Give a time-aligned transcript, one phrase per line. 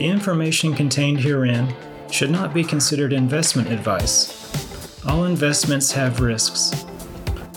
[0.00, 1.74] The information contained herein
[2.10, 5.04] should not be considered investment advice.
[5.06, 6.86] All investments have risks.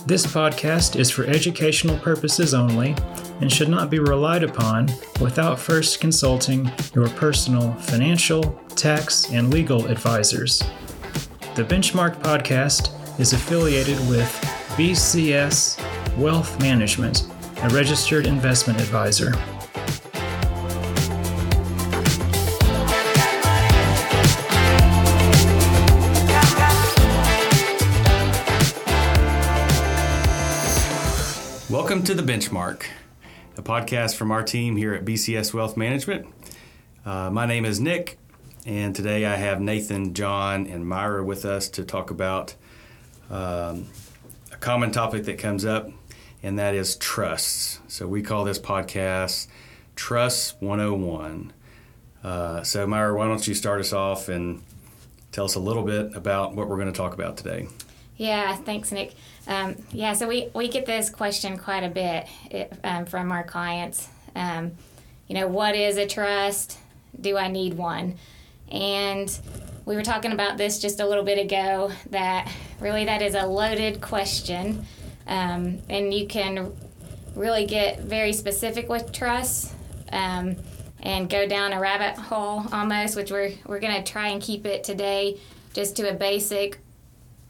[0.05, 2.97] This podcast is for educational purposes only
[3.39, 9.85] and should not be relied upon without first consulting your personal financial, tax, and legal
[9.87, 10.59] advisors.
[11.55, 12.91] The Benchmark podcast
[13.21, 14.29] is affiliated with
[14.75, 15.79] BCS
[16.17, 17.25] Wealth Management,
[17.61, 19.31] a registered investment advisor.
[32.03, 32.83] Welcome to The Benchmark,
[33.55, 36.27] a podcast from our team here at BCS Wealth Management.
[37.05, 38.19] Uh, my name is Nick,
[38.65, 42.55] and today I have Nathan, John, and Myra with us to talk about
[43.29, 43.87] um,
[44.51, 45.91] a common topic that comes up,
[46.43, 47.79] and that is trusts.
[47.87, 49.47] So we call this podcast
[49.95, 51.53] Trust 101.
[52.21, 54.61] Uh, so, Myra, why don't you start us off and
[55.31, 57.69] tell us a little bit about what we're going to talk about today?
[58.17, 59.15] Yeah, thanks, Nick.
[59.47, 63.43] Um, yeah, so we, we get this question quite a bit it, um, from our
[63.43, 64.07] clients.
[64.35, 64.71] Um,
[65.27, 66.77] you know, what is a trust?
[67.19, 68.15] Do I need one?
[68.71, 69.37] And
[69.85, 73.45] we were talking about this just a little bit ago that really that is a
[73.45, 74.85] loaded question.
[75.27, 76.73] Um, and you can
[77.35, 79.73] really get very specific with trusts
[80.11, 80.55] um,
[81.01, 84.65] and go down a rabbit hole almost, which we're, we're going to try and keep
[84.65, 85.39] it today
[85.73, 86.79] just to a basic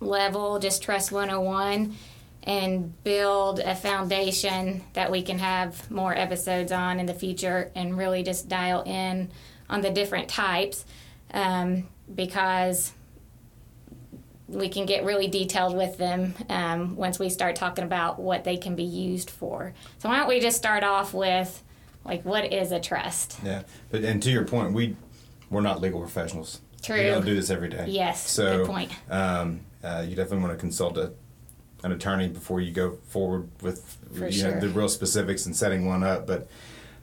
[0.06, 1.96] level, just Trust 101,
[2.44, 7.98] and build a foundation that we can have more episodes on in the future and
[7.98, 9.30] really just dial in
[9.70, 10.86] on the different types
[11.34, 12.92] um, because
[14.48, 18.58] we can get really detailed with them um, once we start talking about what they
[18.58, 19.74] can be used for.
[20.00, 21.64] So why don't we just start off with
[22.06, 23.40] like what is a trust?
[23.44, 24.96] Yeah, but and to your point, we
[25.50, 26.62] we're not legal professionals.
[26.82, 26.98] True.
[26.98, 27.86] We don't do this every day.
[27.88, 28.92] Yes, So good point.
[29.10, 31.12] Um, uh, you definitely want to consult a,
[31.84, 35.86] an attorney before you go forward with For you know, the real specifics and setting
[35.86, 36.26] one up.
[36.26, 36.48] But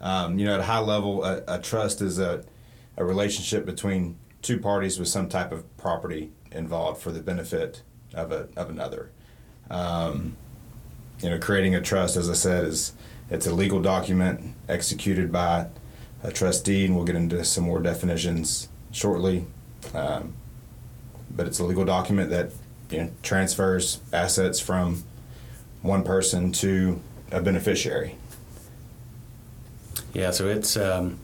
[0.01, 2.45] um, you know, at a high level, a, a trust is a
[2.97, 7.83] a relationship between two parties with some type of property involved for the benefit
[8.15, 9.11] of a of another.
[9.71, 10.37] Um,
[11.23, 12.93] you know, creating a trust, as I said, is
[13.31, 15.67] it's a legal document executed by
[16.23, 19.47] a trustee, and we'll get into some more definitions shortly.
[19.95, 20.35] Um,
[21.31, 22.53] but it's a legal document that
[22.91, 25.05] you know, transfers assets from
[25.83, 27.01] one person to
[27.33, 28.17] a beneficiary.
[30.13, 31.21] Yeah, so it's um,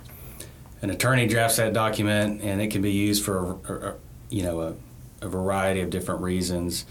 [0.82, 3.94] an attorney drafts that document, and it can be used for, uh, uh,
[4.30, 4.74] you know, a,
[5.22, 6.86] a variety of different reasons.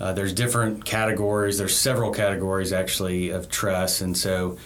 [0.00, 1.58] Uh, there's different categories.
[1.58, 4.58] There's several categories actually of trusts, and so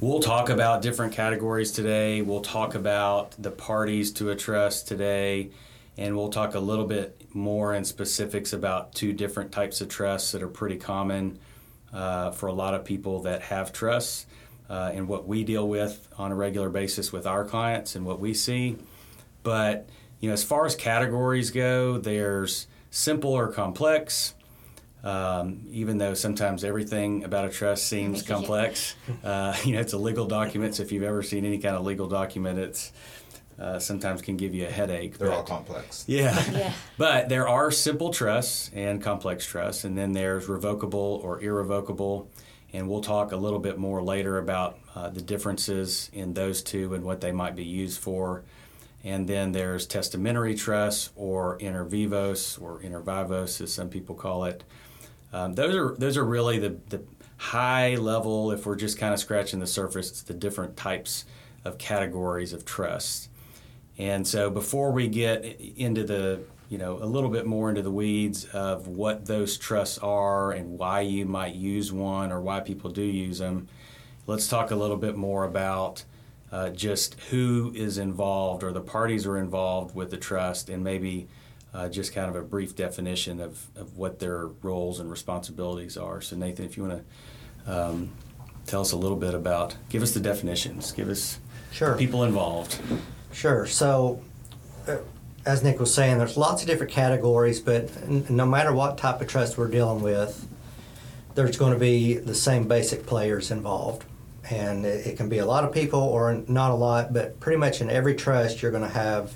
[0.00, 2.22] we'll talk about different categories today.
[2.22, 5.50] We'll talk about the parties to a trust today,
[5.96, 10.32] and we'll talk a little bit more in specifics about two different types of trusts
[10.32, 11.38] that are pretty common
[11.92, 14.26] uh, for a lot of people that have trusts
[14.70, 18.18] uh, and what we deal with on a regular basis with our clients and what
[18.18, 18.76] we see.
[19.42, 19.88] But
[20.20, 24.34] you know, as far as categories go, there's simple or complex.
[25.04, 28.94] Um, even though sometimes everything about a trust seems complex,
[29.24, 30.76] uh, you know, it's a legal document.
[30.76, 32.92] So if you've ever seen any kind of legal document, it's
[33.58, 35.18] uh, sometimes can give you a headache.
[35.18, 36.04] They're but- all complex.
[36.06, 36.42] yeah.
[36.52, 36.72] Yeah.
[36.98, 42.28] But there are simple trusts and complex trusts, and then there's revocable or irrevocable.
[42.74, 46.94] And we'll talk a little bit more later about uh, the differences in those two
[46.94, 48.44] and what they might be used for.
[49.04, 54.44] And then there's testamentary trusts or inter vivos or inter vivos, as some people call
[54.44, 54.64] it.
[55.34, 57.02] Um, those are those are really the, the
[57.36, 58.52] high level.
[58.52, 61.24] If we're just kind of scratching the surface, it's the different types
[61.64, 63.28] of categories of trusts.
[63.98, 65.44] And so before we get
[65.76, 69.98] into the, you know, a little bit more into the weeds of what those trusts
[69.98, 73.68] are and why you might use one or why people do use them,
[74.26, 76.04] let's talk a little bit more about
[76.50, 81.28] uh, just who is involved or the parties are involved with the trust and maybe
[81.74, 86.20] uh, just kind of a brief definition of, of what their roles and responsibilities are.
[86.20, 87.04] So, Nathan, if you want
[87.66, 88.10] to um,
[88.66, 91.38] tell us a little bit about, give us the definitions, give us
[91.70, 91.96] Sure.
[91.96, 92.78] people involved.
[93.32, 93.66] Sure.
[93.66, 94.22] So,
[94.86, 94.98] uh,
[95.44, 99.20] as Nick was saying, there's lots of different categories, but n- no matter what type
[99.20, 100.46] of trust we're dealing with,
[101.34, 104.04] there's going to be the same basic players involved.
[104.50, 107.58] And it, it can be a lot of people or not a lot, but pretty
[107.58, 109.32] much in every trust, you're going to have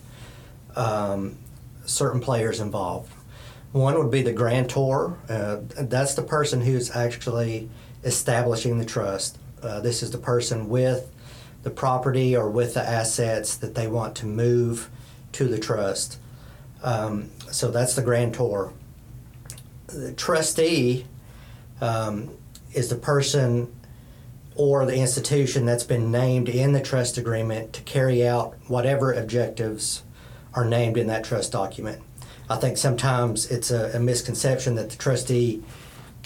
[0.76, 1.36] um,
[1.86, 3.12] certain players involved.
[3.72, 5.18] One would be the grantor.
[5.28, 7.68] Uh, that's the person who's actually
[8.04, 9.38] establishing the trust.
[9.62, 11.10] Uh, this is the person with
[11.66, 14.88] the property or with the assets that they want to move
[15.32, 16.16] to the trust.
[16.80, 18.72] Um, so that's the grantor.
[19.88, 21.06] The trustee
[21.80, 22.30] um,
[22.72, 23.74] is the person
[24.54, 30.04] or the institution that's been named in the trust agreement to carry out whatever objectives
[30.54, 32.00] are named in that trust document.
[32.48, 35.64] I think sometimes it's a, a misconception that the trustee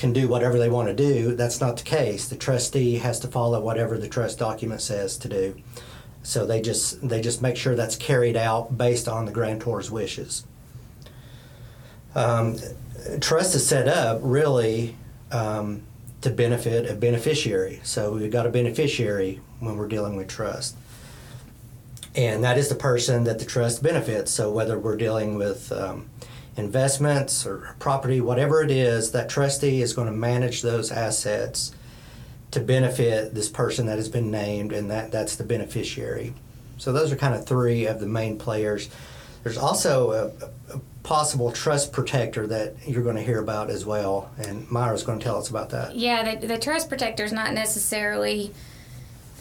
[0.01, 1.37] can do whatever they want to do.
[1.37, 2.27] That's not the case.
[2.27, 5.63] The trustee has to follow whatever the trust document says to do.
[6.23, 10.47] So they just they just make sure that's carried out based on the grantor's wishes.
[12.15, 12.57] Um,
[13.21, 14.97] trust is set up really
[15.31, 15.83] um,
[16.23, 17.81] to benefit a beneficiary.
[17.85, 20.77] So we've got a beneficiary when we're dealing with trust.
[22.17, 24.31] And that is the person that the trust benefits.
[24.31, 26.09] So whether we're dealing with um,
[26.57, 31.73] investments or property, whatever it is, that trustee is going to manage those assets
[32.51, 36.35] to benefit this person that has been named, and that, that's the beneficiary.
[36.79, 38.91] So those are kind of three of the main players.
[39.45, 44.31] There's also a, a possible trust protector that you're going to hear about as well,
[44.39, 45.95] and Myra's going to tell us about that.
[45.95, 48.53] Yeah, the, the trust protector is not necessarily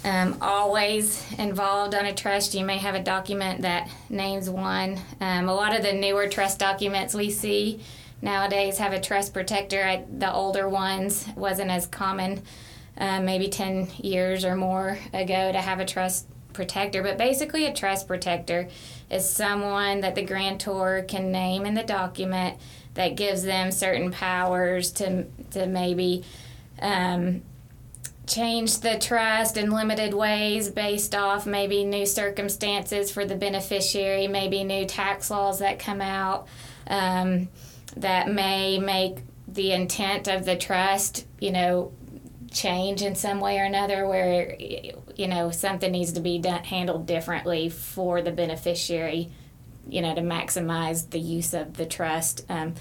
[0.03, 2.53] um, always involved on a trust.
[2.53, 4.99] You may have a document that names one.
[5.19, 7.81] Um, a lot of the newer trust documents we see
[8.21, 9.83] nowadays have a trust protector.
[9.83, 12.43] I, the older ones wasn't as common,
[12.97, 17.03] uh, maybe 10 years or more ago, to have a trust protector.
[17.03, 18.69] But basically, a trust protector
[19.09, 22.57] is someone that the grantor can name in the document
[22.93, 26.23] that gives them certain powers to, to maybe.
[26.81, 27.41] Um,
[28.29, 34.63] change the trust in limited ways based off maybe new circumstances for the beneficiary, maybe
[34.63, 36.47] new tax laws that come out
[36.87, 37.49] um,
[37.97, 39.17] that may make
[39.47, 41.91] the intent of the trust, you know,
[42.51, 47.05] change in some way or another where you know something needs to be done, handled
[47.05, 49.29] differently for the beneficiary
[49.87, 52.45] you know to maximize the use of the trust.
[52.49, 52.73] Um,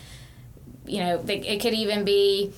[0.87, 2.53] you know it could even be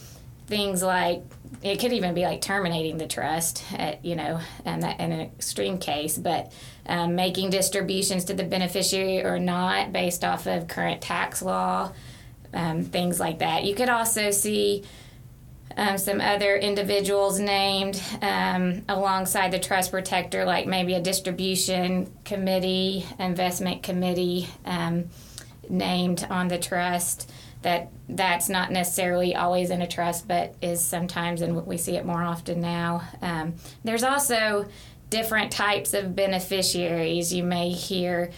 [0.46, 1.22] things like
[1.62, 5.20] it could even be like terminating the trust, at, you know, and that in an
[5.20, 6.52] extreme case, but
[6.86, 11.92] um, making distributions to the beneficiary or not based off of current tax law,
[12.54, 13.64] um, things like that.
[13.64, 14.84] You could also see
[15.76, 23.06] um, some other individuals named um, alongside the trust protector, like maybe a distribution committee,
[23.18, 25.10] investment committee um,
[25.68, 27.30] named on the trust
[27.62, 32.04] that that's not necessarily always in a trust, but is sometimes, and we see it
[32.04, 33.02] more often now.
[33.20, 33.54] Um,
[33.84, 34.66] there's also
[35.10, 37.32] different types of beneficiaries.
[37.32, 38.30] You may hear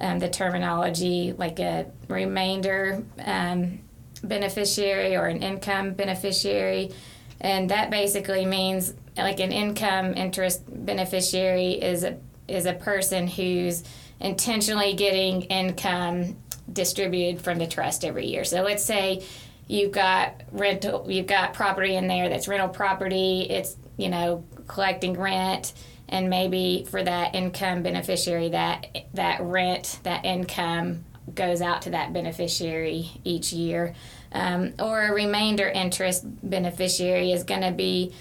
[0.00, 3.80] um, the terminology like a remainder um,
[4.22, 6.92] beneficiary or an income beneficiary,
[7.40, 12.18] and that basically means like an income interest beneficiary is a
[12.48, 13.84] is a person who's
[14.18, 16.36] intentionally getting income
[16.72, 18.44] distributed from the trust every year.
[18.44, 19.24] So let's say
[19.66, 23.46] you've got rental, you've got property in there that's rental property.
[23.48, 25.72] It's you know collecting rent,
[26.08, 32.12] and maybe for that income beneficiary, that that rent, that income goes out to that
[32.12, 33.94] beneficiary each year.
[34.32, 38.14] Um, or a remainder interest beneficiary is going to be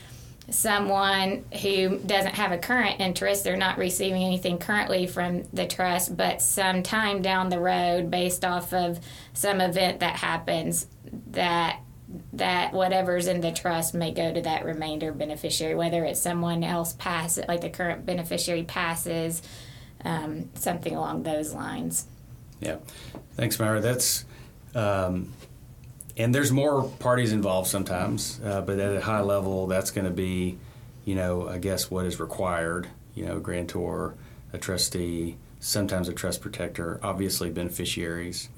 [0.54, 6.16] someone who doesn't have a current interest, they're not receiving anything currently from the trust,
[6.16, 9.00] but sometime down the road, based off of
[9.34, 10.88] some event that happens,
[11.32, 11.80] that
[12.34, 16.94] that whatever's in the trust may go to that remainder beneficiary, whether it's someone else
[16.94, 19.44] passes, like the current beneficiary passes,
[20.04, 22.08] um, something along those lines.
[22.60, 22.78] Yeah,
[23.36, 23.80] thanks, Myra.
[23.80, 24.26] That's
[24.74, 25.32] um,
[26.20, 30.12] and there's more parties involved sometimes, uh, but at a high level, that's going to
[30.12, 30.58] be,
[31.06, 32.88] you know, I guess what is required.
[33.16, 34.16] You know, grantor,
[34.54, 37.00] a trustee, sometimes a trust protector.
[37.02, 38.50] Obviously, beneficiaries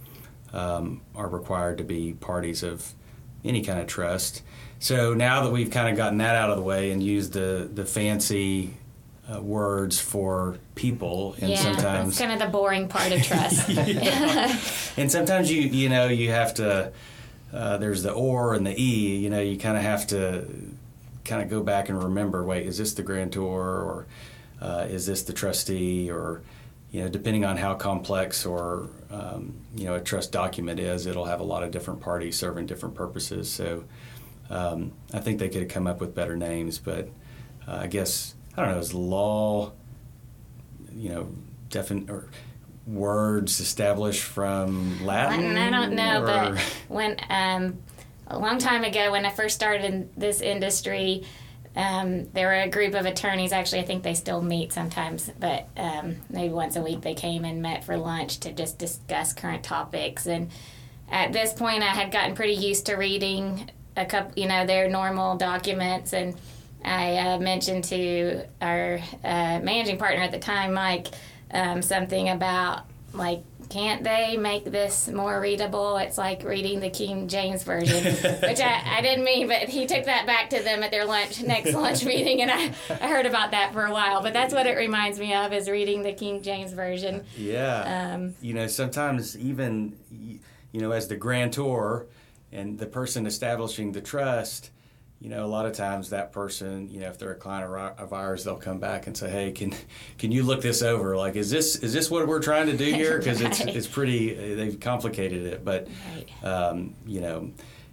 [0.54, 2.94] um, are required to be parties of
[3.46, 4.42] any kind of trust.
[4.80, 7.70] So now that we've kind of gotten that out of the way and used the
[7.72, 8.74] the fancy
[9.32, 13.70] uh, words for people, and yeah, sometimes that's kind of the boring part of trust.
[14.98, 16.92] and sometimes you you know you have to
[17.54, 19.18] uh, there's the or and the e.
[19.18, 20.48] You know, you kind of have to
[21.26, 22.44] kind of go back and remember.
[22.44, 23.42] Wait, is this the grantor
[23.82, 24.08] or
[24.62, 26.42] uh, is this the trustee or
[26.92, 31.26] you know, depending on how complex or um, you know a trust document is, it'll
[31.26, 33.50] have a lot of different parties serving different purposes.
[33.50, 33.86] So
[34.50, 37.08] um, I think they could have come up with better names, but
[37.68, 38.80] uh, I guess I don't know.
[38.80, 39.72] Is law,
[40.94, 41.34] you know,
[41.70, 42.30] defin or
[42.86, 45.54] words established from Latin?
[45.54, 46.26] Latin I don't know, or?
[46.26, 47.80] but when um,
[48.28, 51.24] a long time ago, when I first started in this industry,
[51.76, 53.52] um, there were a group of attorneys.
[53.54, 57.46] Actually, I think they still meet sometimes, but um, maybe once a week they came
[57.46, 60.28] and met for lunch to just discuss current topics.
[60.28, 60.52] And
[61.10, 64.90] at this point, I had gotten pretty used to reading a couple, you know, their
[64.90, 66.14] normal documents.
[66.14, 66.36] And
[66.84, 71.08] I uh, mentioned to our uh, managing partner at the time, Mike,
[71.54, 75.96] um, something about like can't they make this more readable?
[75.96, 78.04] It's like reading the King James Version,
[78.44, 81.42] which I, I didn't mean, but he took that back to them at their lunch
[81.42, 84.22] next lunch meeting, and I, I heard about that for a while.
[84.22, 87.24] But that's what it reminds me of is reading the King James Version.
[87.38, 88.14] Yeah.
[88.14, 92.08] Um, you know, sometimes even, you know, as the grantor
[92.52, 94.70] and the person establishing the trust,
[95.22, 98.12] you know, a lot of times that person, you know, if they're a client of
[98.12, 99.72] ours, they'll come back and say, "Hey, can
[100.18, 101.16] can you look this over?
[101.16, 103.18] Like, is this is this what we're trying to do here?
[103.22, 103.76] Because it's Right.
[103.76, 106.44] it's pretty uh, they've complicated it, but Right.
[106.44, 107.52] um, you know,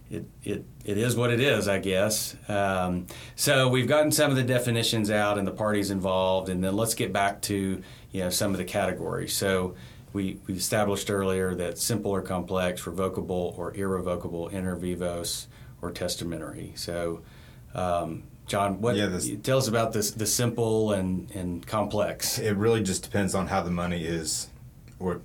[0.09, 2.35] it, it, it is what it is, I guess.
[2.47, 3.05] Um,
[3.35, 6.95] so we've gotten some of the definitions out and the parties involved, and then let's
[6.95, 9.33] get back to you know some of the categories.
[9.37, 9.75] So
[10.13, 15.47] we we established earlier that simple or complex, revocable or irrevocable, inter vivos
[15.81, 16.73] or testamentary.
[16.75, 17.21] So.
[17.73, 22.39] Um, John, what Yeah, this- tell us about this the simple and, and complex?
[22.39, 24.47] It really just depends on how the money is,
[24.99, 25.21] or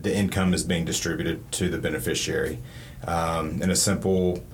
[0.00, 2.60] the income is being distributed to the beneficiary.
[3.04, 4.44] Um, in a simple,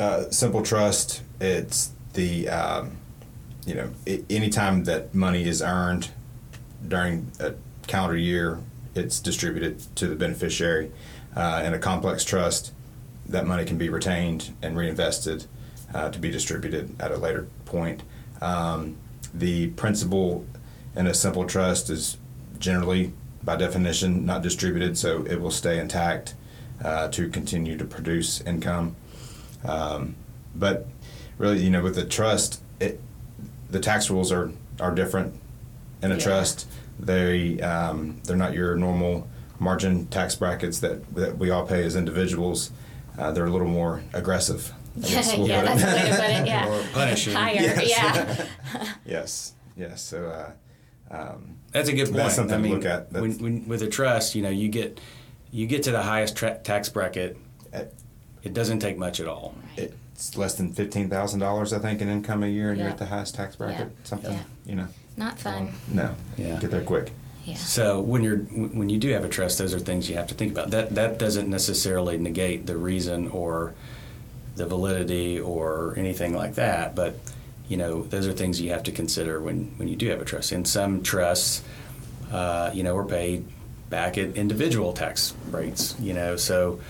[0.00, 2.96] uh, simple trust, it's the, um,
[3.64, 6.10] you know, i anytime that money is earned
[6.88, 7.54] during a
[7.86, 8.58] calendar year,
[8.96, 10.90] it's distributed to the beneficiary.
[11.36, 12.72] Uh, in a complex trust,
[13.28, 15.46] that money can be retained and reinvested
[15.94, 18.02] uh, to be distributed at a later point.
[18.40, 18.96] Um,
[19.34, 20.44] the principal
[20.94, 22.16] in a simple trust is
[22.58, 26.34] generally, by definition, not distributed, so it will stay intact
[26.84, 28.96] uh, to continue to produce income.
[29.64, 30.16] Um,
[30.54, 30.86] but
[31.38, 33.00] really, you know, with the trust, it,
[33.70, 35.34] the tax rules are, are different
[36.02, 36.20] in a Yeah.
[36.20, 36.66] trust.
[36.98, 39.28] They um, they're not your normal
[39.58, 42.70] margin tax brackets that, that we all pay as individuals.
[43.18, 44.72] Uh, they're a little more aggressive.
[44.96, 45.78] I guess we'll yeah, put it.
[45.78, 46.46] that's the way to put it.
[46.46, 47.34] Yeah, Or punishing.
[47.34, 47.54] higher.
[47.54, 47.90] Yes.
[47.90, 48.86] Yeah.
[49.06, 50.02] yes, yes.
[50.02, 52.16] So uh, um, That's a good point.
[52.16, 53.12] That's something I to look at.
[53.12, 55.00] When, when, with a trust, you know, you get
[55.50, 57.36] you get to the highest tra- tax bracket.
[57.72, 57.92] At-
[58.42, 59.54] It doesn't take much at all.
[59.76, 62.98] it's less than fifteen thousand dollars, I think, in income a year, and you're at
[62.98, 63.88] the highest tax bracket.
[63.88, 64.04] Yeah.
[64.04, 64.42] Something, Yeah.
[64.64, 64.88] you know.
[65.16, 65.72] Not fun.
[65.88, 66.58] No, Yeah.
[66.60, 67.12] get there quick.
[67.46, 67.54] Yeah.
[67.54, 70.34] So when you're when you do have a trust, those are things you have to
[70.34, 70.70] think about.
[70.70, 73.72] That that doesn't necessarily negate the reason or
[74.56, 77.16] the validity or anything like that, but
[77.68, 80.24] you know those are things you have to consider when when you do have a
[80.24, 80.50] trust.
[80.50, 81.62] In some trusts,
[82.32, 83.44] uh, you know, we're paid
[83.90, 85.94] back at individual tax rates.
[86.00, 86.80] You know, so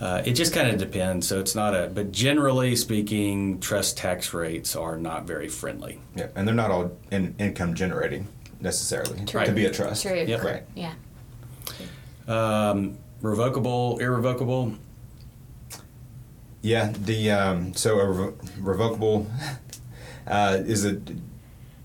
[0.00, 1.28] uh, it just kind of depends.
[1.28, 6.00] So it's not a, but generally speaking, trust tax rates are not very friendly.
[6.16, 8.26] Yeah, and they're not all in, income generating
[8.64, 9.44] necessarily True.
[9.44, 10.02] to be a trust.
[10.02, 10.24] True.
[10.26, 10.42] Yep.
[10.42, 10.62] Right.
[10.74, 10.94] Yeah.
[12.26, 14.74] Um, revocable, irrevocable.
[16.62, 19.30] Yeah, the um, so a revo- revocable
[20.26, 21.00] uh, is a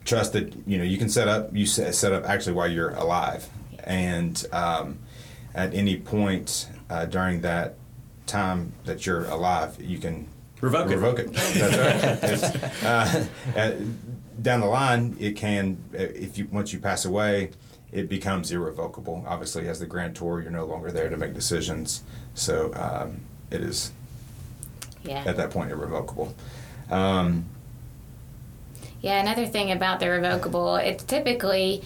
[0.06, 1.54] trust that you know you can set up.
[1.54, 3.50] You set, set up actually while you're alive,
[3.84, 5.00] and um,
[5.54, 7.76] at any point uh, during that
[8.26, 10.28] time that you're alive, you can
[10.62, 10.96] Revoke it.
[10.96, 11.34] Revoke it.
[11.34, 13.26] That's right.
[13.56, 13.72] Uh,
[14.42, 17.52] down the line, it can uh, if you once you pass away,
[17.92, 19.24] it becomes irrevocable.
[19.28, 22.04] Obviously, as the grantor, you're no longer there to make decisions,
[22.34, 23.92] so um, it is
[25.04, 25.24] Yeah.
[25.26, 26.34] at that point irrevocable.
[26.90, 27.46] Um,
[29.02, 31.84] Yeah, another thing about the revocable, it's typically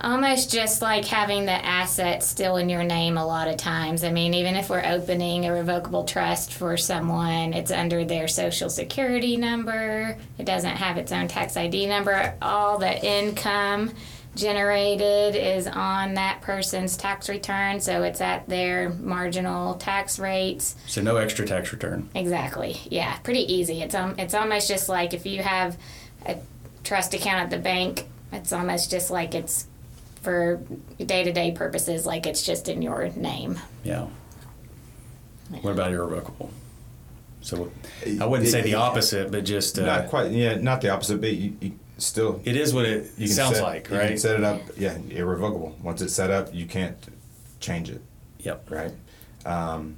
[0.00, 4.04] almost just like having the asset still in your name a lot of times.
[4.04, 8.70] I mean, even if we're opening a revocable trust for someone, it's under their social
[8.70, 12.34] security number, it doesn't have its own tax ID number.
[12.40, 13.92] All the income
[14.34, 20.76] generated is on that person's tax return, so it's at their marginal tax rates.
[20.86, 22.08] So no extra tax return.
[22.14, 22.76] Exactly.
[22.88, 23.82] Yeah, pretty easy.
[23.82, 25.76] It's um, it's almost just like if you have
[26.24, 26.38] a
[26.84, 28.06] trust account at the bank.
[28.30, 29.66] It's almost just like it's
[30.22, 30.62] for
[30.98, 33.58] day to day purposes, like it's just in your name.
[33.84, 34.06] Yeah.
[35.62, 36.50] What about irrevocable?
[37.40, 37.70] So
[38.20, 40.30] I wouldn't say the opposite, but just uh, not quite.
[40.32, 42.42] Yeah, not the opposite, but you, you still.
[42.44, 44.60] it is what it you can sounds set- like, You can set it up.
[44.76, 45.76] Yeah, irrevocable.
[45.82, 46.96] Once it's set up, you can't
[47.60, 48.02] change it.
[48.40, 48.70] Yep.
[48.70, 48.92] Right.
[49.46, 49.96] Um,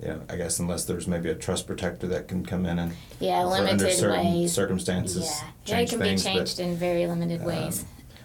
[0.00, 3.42] yeah, I guess unless there's maybe a trust protector that can come in and Yeah,
[3.42, 4.52] for limited under certain ways.
[4.52, 6.24] circumstances Yeah, yeah, it can things.
[6.24, 7.84] be changed but, in very limited um, ways.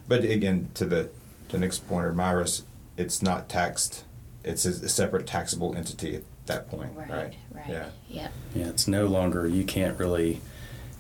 [0.10, 1.10] But again, to the
[1.48, 2.64] to Nick's point or Myra's,
[2.98, 4.04] it's not taxed.
[4.44, 6.18] It's a, a separate taxable entity.
[6.18, 7.10] At that point, right?
[7.10, 7.70] Right, right.
[7.70, 7.90] Yeah.
[8.10, 8.34] Yep.
[8.56, 10.42] Yeah, it's no longer, you can't really,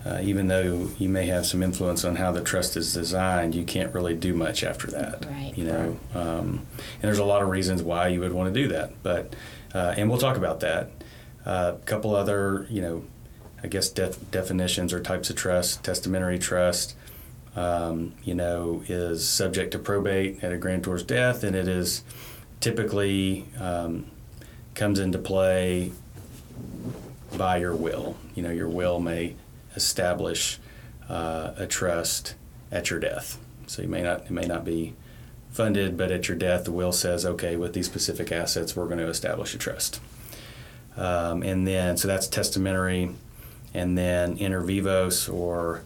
[0.06, 3.66] uh, even though you may have some influence on how the trust is designed, you
[3.66, 5.26] can't really do much after that.
[5.26, 5.54] Right.
[5.56, 8.68] You know, um, and there's a lot of reasons why you would want to do
[8.70, 8.94] that.
[9.04, 9.36] But,
[9.74, 10.92] uh, and we'll talk about that.
[11.46, 13.04] A uh, couple other, you know,
[13.64, 15.84] I guess def- definitions or types of trust.
[15.84, 16.96] Testamentary trust,
[17.56, 22.04] um, you know, is subject to probate at a grantor's death, and it is
[22.60, 24.06] typically um,
[24.76, 25.92] comes into play
[27.38, 28.16] by your will.
[28.36, 29.36] You know, your will may
[29.76, 30.60] establish
[31.08, 32.36] uh, a trust
[32.72, 33.40] at your death.
[33.68, 34.94] So you may not it may not be
[35.52, 39.00] funded, but at your death, the will says, okay, with these specific assets, we're going
[39.00, 40.00] to establish a trust.
[40.96, 43.12] Um, and then, so that's testamentary,
[43.74, 45.84] and then inter vivos, or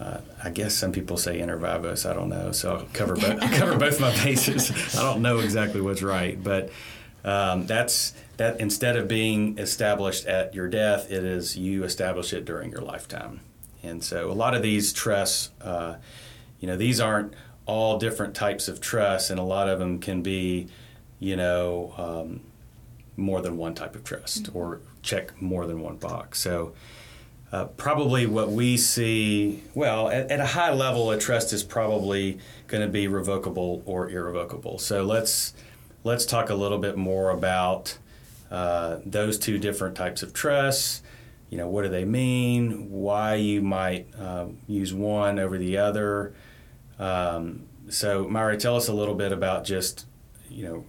[0.00, 2.06] uh, I guess some people say inter vivos.
[2.06, 2.52] I don't know.
[2.52, 4.70] So I'll cover both, I'll cover both my bases.
[4.98, 6.70] I don't know exactly what's right, but
[7.22, 8.58] um, that's that.
[8.60, 13.40] Instead of being established at your death, it is you establish it during your lifetime.
[13.82, 15.96] And so a lot of these trusts, uh,
[16.60, 17.34] you know, these aren't
[17.66, 20.68] all different types of trusts, and a lot of them can be,
[21.18, 22.40] you know, um,
[23.18, 26.40] more than one type of trust or check more than one box.
[26.40, 26.72] So.
[27.52, 32.38] Uh, probably what we see, well, at, at, a high level, a trust is probably
[32.68, 34.78] going to be revocable or irrevocable.
[34.78, 35.52] So let's
[36.04, 37.98] let's talk a little bit more about
[38.50, 41.02] uh, those two different types of trusts.
[41.50, 42.88] You know, what do they mean?
[42.90, 46.32] Why you might uh, use one over the other.
[47.00, 50.06] Um, so, Myra, tell us a little bit about just,
[50.48, 50.84] you know,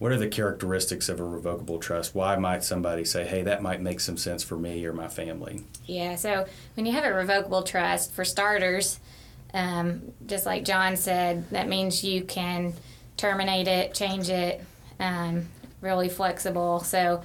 [0.00, 2.14] what are the characteristics of a revocable trust?
[2.14, 5.62] Why might somebody say, hey, that might make some sense for me or my family?
[5.84, 8.98] Yeah, so when you have a revocable trust, for starters,
[9.52, 12.72] um, just like John said, that means you can
[13.18, 14.64] terminate it, change it,
[14.98, 15.48] um,
[15.82, 16.80] really flexible.
[16.80, 17.22] So,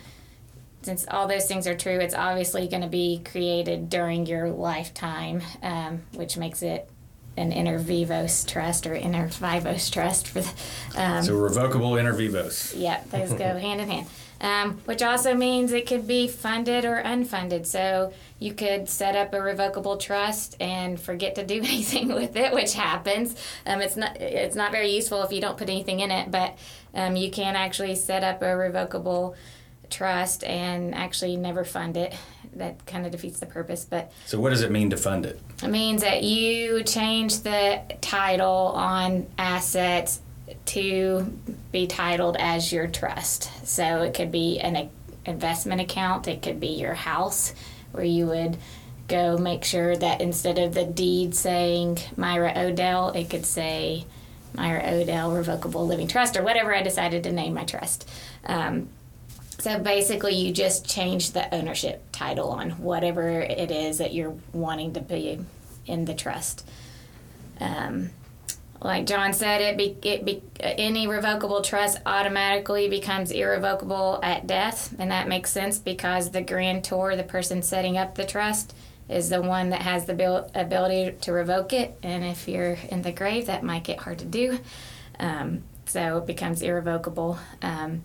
[0.81, 5.41] since all those things are true, it's obviously going to be created during your lifetime,
[5.63, 6.89] um, which makes it
[7.37, 10.53] an inter vivos trust or inter vivos trust for the.
[10.95, 12.73] Um, so revocable inter vivos.
[12.75, 14.07] Yep, those go hand in hand.
[14.41, 17.65] Um, which also means it could be funded or unfunded.
[17.65, 22.53] So you could set up a revocable trust and forget to do anything with it,
[22.53, 23.35] which happens.
[23.65, 26.57] Um, it's not it's not very useful if you don't put anything in it, but
[26.93, 29.35] um, you can actually set up a revocable
[29.89, 32.13] trust and actually never fund it.
[32.55, 33.85] That kind of defeats the purpose.
[33.85, 35.39] But so, what does it mean to fund it?
[35.61, 40.21] It means that you change the title on assets
[40.65, 41.31] to
[41.71, 43.67] be titled as your trust.
[43.67, 44.89] So it could be an
[45.25, 47.53] investment account, it could be your house,
[47.91, 48.57] where you would
[49.07, 54.05] go make sure that instead of the deed saying Myra Odell, it could say
[54.53, 58.09] Myra Odell Revocable Living Trust or whatever I decided to name my trust.
[58.45, 58.89] Um,
[59.65, 64.93] so basically, you just change the ownership title on whatever it is that you're wanting
[64.93, 65.39] to be
[65.87, 66.69] in the trust.
[67.59, 68.11] Um,
[68.79, 74.93] like John said, it be, it be, any revocable trust automatically becomes irrevocable at death,
[74.99, 78.75] and that makes sense because the grantor, the person setting up the trust,
[79.09, 81.97] is the one that has the bil- ability to revoke it.
[82.03, 84.59] And if you're in the grave, that might get hard to do.
[85.19, 87.39] Um, so it becomes irrevocable.
[87.63, 88.03] Um,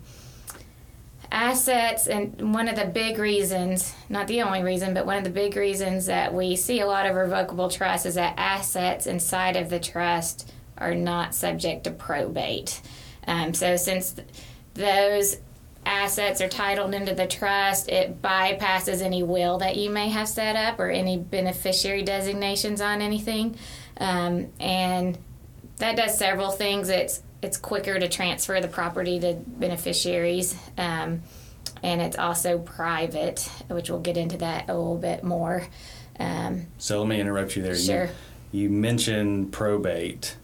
[1.41, 5.29] assets and one of the big reasons not the only reason but one of the
[5.29, 9.71] big reasons that we see a lot of revocable trusts is that assets inside of
[9.71, 12.81] the trust are not subject to probate.
[13.25, 14.27] Um, so since th-
[14.75, 15.37] those
[15.83, 20.55] assets are titled into the trust it bypasses any will that you may have set
[20.55, 23.55] up or any beneficiary designations on anything.
[23.97, 25.17] Um, and
[25.77, 26.89] that does several things.
[26.89, 30.55] It's it's quicker to transfer the property to beneficiaries.
[30.77, 31.21] Um,
[31.83, 35.67] and it's also private, which we'll get into that a little bit more.
[36.19, 37.75] Um, so let me interrupt you there.
[37.75, 38.09] Sure.
[38.51, 40.35] You, you mentioned probate.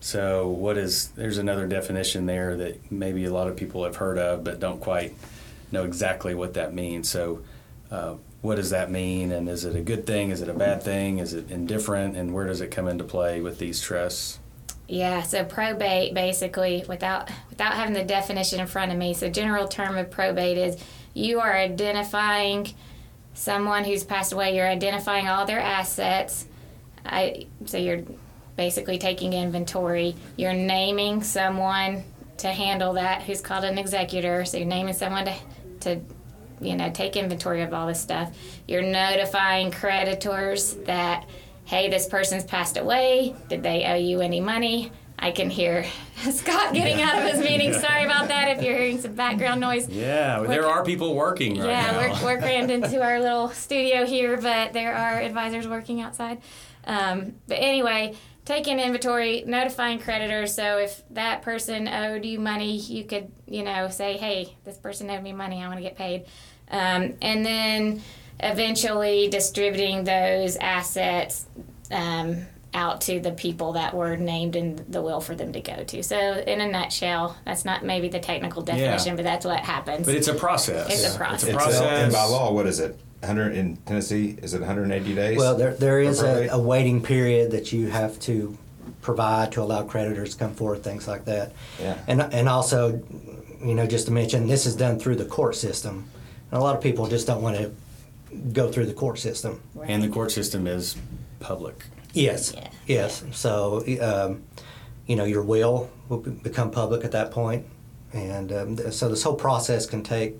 [0.00, 4.18] So what is there's another definition there that maybe a lot of people have heard
[4.18, 5.14] of but don't quite
[5.72, 7.08] know exactly what that means.
[7.08, 7.42] So
[7.90, 10.30] uh, what does that mean and is it a good thing?
[10.30, 11.18] Is it a bad thing?
[11.18, 12.16] Is it indifferent?
[12.16, 14.38] And where does it come into play with these trusts?
[14.88, 19.14] Yeah, so probate basically without without having the definition in front of me.
[19.14, 20.76] So general term of probate is
[21.12, 22.72] you are identifying
[23.34, 24.56] someone who's passed away.
[24.56, 26.46] You're identifying all their assets.
[27.04, 28.02] I so you're
[28.56, 30.14] basically taking inventory.
[30.36, 32.04] You're naming someone
[32.38, 34.44] to handle that who's called an executor.
[34.44, 35.34] So you're naming someone to
[35.80, 36.00] to
[36.60, 38.36] you know take inventory of all this stuff.
[38.68, 41.26] You're notifying creditors that
[41.66, 43.34] hey, this person's passed away.
[43.48, 44.90] Did they owe you any money?
[45.18, 45.84] I can hear
[46.30, 47.72] Scott getting out of his meeting.
[47.72, 49.88] Sorry about that, if you're hearing some background noise.
[49.88, 51.98] Yeah, We're- there are people working right yeah, now.
[52.22, 56.40] we're, we're crammed into our little studio here, but there are advisors working outside.
[56.86, 60.54] Um, but anyway, taking inventory, notifying creditors.
[60.54, 65.10] So if that person owed you money, you could, you know, say, hey, this person
[65.10, 66.26] owed me money, I want to get paid.
[66.70, 68.02] Um, and then
[68.40, 71.46] eventually distributing those assets
[71.90, 75.82] um, out to the people that were named in the will for them to go
[75.84, 76.02] to.
[76.02, 80.04] So, in a nutshell, that's not maybe the technical definition, but that's what happens.
[80.06, 80.90] but it's a process.
[80.92, 81.44] It's a It's process.
[81.44, 81.80] a It's process.
[81.80, 82.98] a, and by law, what is it?
[83.20, 84.36] 100 in Tennessee?
[84.42, 85.38] Is it 180 days?
[85.38, 88.56] Well, there, there is a, a waiting period that you have to
[89.00, 91.52] provide to allow creditors to come forward, things like that.
[91.80, 91.96] Yeah.
[92.06, 93.02] And, and also,
[93.64, 96.08] you know, just to mention, this is done through the court system.
[96.50, 97.72] And a lot of people just don't want to
[98.52, 99.60] go through the court system.
[99.84, 100.96] And the court system is
[101.40, 101.84] public.
[102.12, 102.52] Yes.
[102.56, 102.68] Yeah.
[102.86, 103.24] Yes.
[103.32, 104.42] So, um,
[105.06, 107.66] you know, your will will be- become public at that point,
[108.12, 110.34] and um, th- so this whole process can take,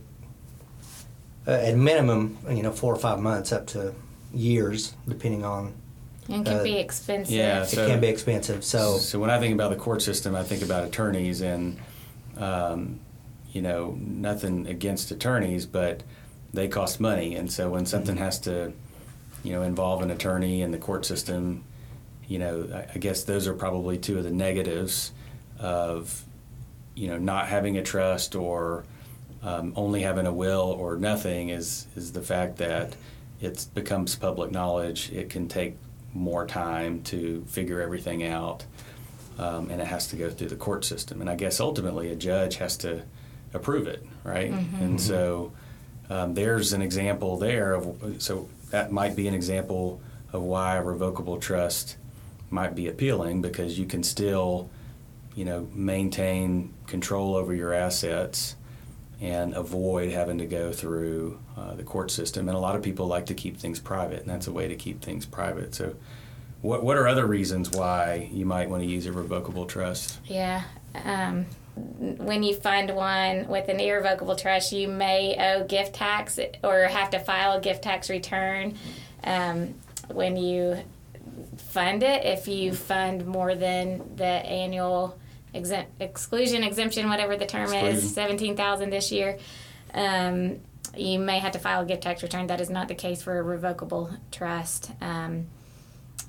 [1.47, 3.95] uh, at minimum, you know, four or five months up to
[4.35, 5.75] years, depending on.
[6.29, 7.33] and can uh, be expensive.
[7.35, 8.65] Yeah, It can be expensive.
[8.65, 11.79] So, So when I think about the court system, I think about attorneys, and
[12.37, 12.99] um,
[13.53, 16.03] you know, nothing against attorneys, but
[16.53, 18.73] they cost money, and so when something has to,
[19.43, 21.65] you know, involve an attorney and the court system,
[22.29, 25.13] you know, I, I guess those are probably two of the negatives
[25.59, 26.25] of,
[26.95, 28.85] you know, not having a trust or
[29.43, 32.97] um, only having a will or nothing is is the fact that
[33.41, 35.13] it becomes public knowledge.
[35.13, 35.77] It can take
[36.15, 38.65] more time to figure everything out,
[39.39, 41.21] um, and it has to go through the court system.
[41.21, 43.03] And I guess ultimately a judge has to
[43.53, 44.51] approve it, right?
[44.81, 45.53] And so
[46.11, 50.01] um, there's an example there of so that might be an example
[50.33, 51.97] of why a revocable trust
[52.51, 54.71] might be appealing because you can still,
[55.35, 58.57] you know, maintain control over your assets
[59.21, 62.49] and avoid having to go through uh, the court system.
[62.49, 64.77] And a lot of people like to keep things private, and that's a way to
[64.77, 65.75] keep things private.
[65.75, 65.95] So,
[66.63, 70.19] what what are other reasons why you might want to use a revocable trust?
[70.27, 70.65] Yeah.
[71.05, 76.85] Um, when you fund one with an irrevocable trust, you may owe gift tax or
[76.85, 78.75] have to file a gift tax return
[79.25, 79.75] um,
[80.09, 80.79] when you
[81.59, 82.25] fund it.
[82.25, 85.19] If you fund more than the annual
[85.53, 87.97] exempt, exclusion, exemption, whatever the term Exclusion.
[87.97, 89.39] is, seventeen thousand this year.
[89.93, 90.61] Um,
[90.97, 92.47] you may have to file a gift tax return.
[92.47, 94.91] That is not the case for a revocable trust.
[95.03, 95.49] Um,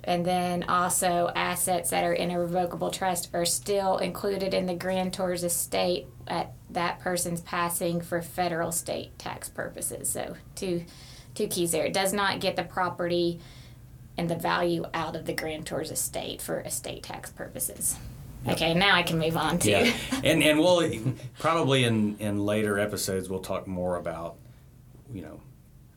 [0.08, 4.74] and then also assets that are in a revocable trust are still included in the
[4.74, 10.10] grantor's estate at that person's passing for federal estate tax purposes.
[10.10, 10.86] So two
[11.36, 11.86] two keys there.
[11.86, 13.42] It does not get the property
[14.18, 17.98] and the value out of the grantor's estate for estate tax purposes.
[18.48, 19.94] Okay, now I can move on to Yeah,
[20.24, 20.90] and and we'll
[21.38, 24.38] probably in in later episodes we'll talk more about,
[25.12, 25.42] you know,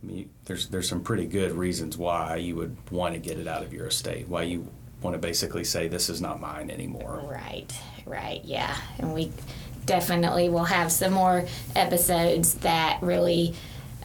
[0.03, 3.47] I mean, there's there's some pretty good reasons why you would want to get it
[3.47, 4.67] out of your estate, why you
[5.03, 7.23] want to basically say this is not mine anymore.
[7.31, 7.73] Right,
[8.07, 8.77] right, yeah.
[8.99, 9.33] And we
[9.87, 13.55] definitely will have some more episodes that really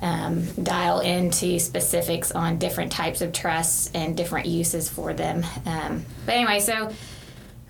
[0.01, 5.45] um, dial into specifics on different types of trusts and different uses for them.
[5.65, 6.91] Um, but anyway, so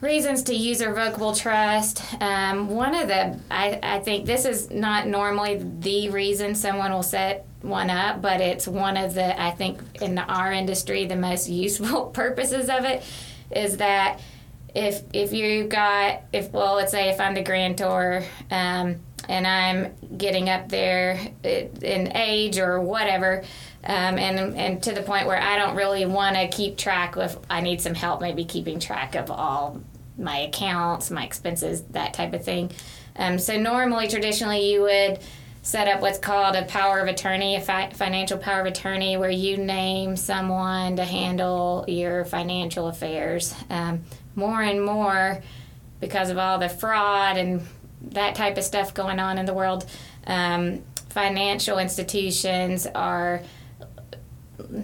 [0.01, 2.03] reasons to use a revocable trust.
[2.21, 7.03] Um, one of the, I, I think this is not normally the reason someone will
[7.03, 11.49] set one up, but it's one of the, I think, in our industry, the most
[11.65, 13.03] useful purposes of it
[13.51, 14.19] is that
[14.73, 18.97] if if you got if well let's say if I'm the grantor um,
[19.29, 23.43] and I'm getting up there in age or whatever
[23.85, 27.39] um, and and to the point where I don't really want to keep track of
[27.49, 29.81] I need some help maybe keeping track of all
[30.17, 32.71] my accounts my expenses that type of thing
[33.17, 35.19] um, so normally traditionally you would
[35.65, 39.31] set up what's called a power of attorney, a fi- financial power of attorney, where
[39.31, 43.51] you name someone to handle your financial affairs.
[43.71, 44.03] Um,
[44.35, 45.41] more and more,
[45.99, 47.65] because of all the fraud and
[48.11, 49.87] that type of stuff going on in the world,
[50.27, 53.41] um, financial institutions are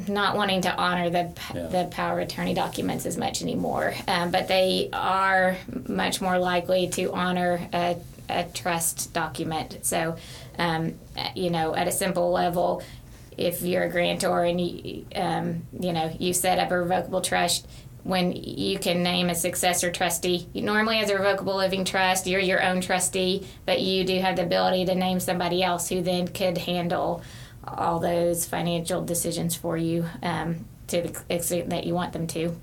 [0.07, 1.67] not wanting to honor the Yeah.
[1.67, 5.57] the power of attorney documents as much anymore, um, but they are
[5.87, 7.97] much more likely to honor a,
[8.29, 9.79] a trust document.
[9.83, 10.15] So,
[10.57, 10.95] um,
[11.35, 12.83] you know, at a simple level,
[13.37, 17.67] if you're a grantor and you, um, you know, you set up a revocable trust,
[18.03, 22.39] when you can name a successor trustee, you normally as a revocable living trust, you're
[22.41, 26.27] your own trustee, but you do have the ability to name somebody else who then
[26.27, 27.21] could handle
[27.67, 32.55] all those financial decisions for you um, to the extent that you want them to.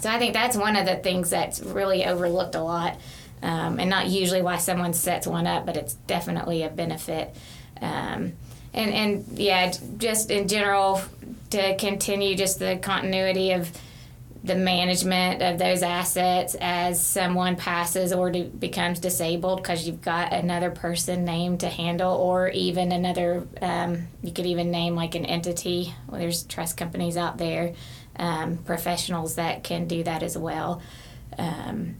[0.00, 2.98] So I think that's one of the things that's really overlooked a lot
[3.42, 7.34] um, and not usually why someone sets one up, but it's definitely a benefit.
[7.80, 8.32] Um,
[8.74, 11.00] and and yeah, just in general,
[11.50, 13.70] to continue just the continuity of
[14.46, 20.70] the management of those assets as someone passes or becomes disabled because you've got another
[20.70, 25.92] person named to handle or even another um, you could even name like an entity.
[26.08, 27.74] Well, there's trust companies out there
[28.18, 30.80] um, professionals that can do that as well.
[31.36, 31.96] Um,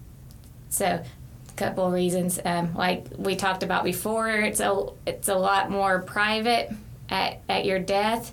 [0.68, 5.34] so a couple of reasons um, like we talked about before it's a it's a
[5.34, 6.70] lot more private
[7.08, 8.32] at, at your death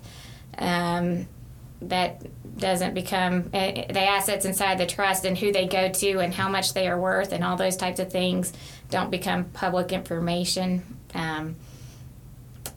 [0.58, 1.26] um,
[1.80, 2.22] that
[2.56, 6.48] doesn't become uh, the assets inside the trust and who they go to and how
[6.48, 8.52] much they are worth and all those types of things
[8.90, 10.82] don't become public information.
[11.14, 11.56] Um,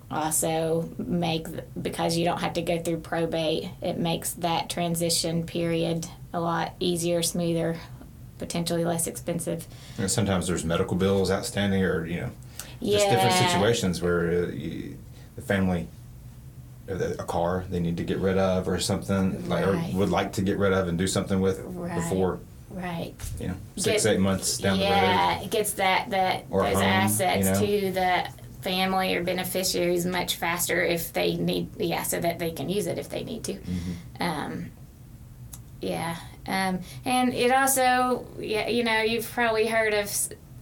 [0.10, 1.48] also, make
[1.82, 6.74] because you don't have to go through probate, it makes that transition period a lot
[6.80, 7.78] easier, smoother,
[8.38, 9.68] potentially less expensive.
[9.98, 12.32] And sometimes there's medical bills outstanding, or you know,
[12.82, 13.16] just Yeah.
[13.16, 14.98] different situations where uh, you,
[15.36, 15.88] the family
[16.90, 19.94] a car they need to get rid of or something like Right.
[19.94, 21.96] or would like to get rid of and do something with Right.
[21.96, 22.40] before
[22.72, 23.14] Right.
[23.40, 26.46] you know six Get- eight months down yeah, the road Yeah, it gets that that
[26.50, 27.60] Or those home, assets you know.
[27.82, 28.24] to the
[28.62, 32.98] family or beneficiaries much faster if they need yeah so that they can use it
[32.98, 34.24] if they need to Mm-hmm.
[34.24, 34.72] um,
[35.82, 36.16] yeah
[36.48, 40.12] um, and it also yeah you know you've probably heard of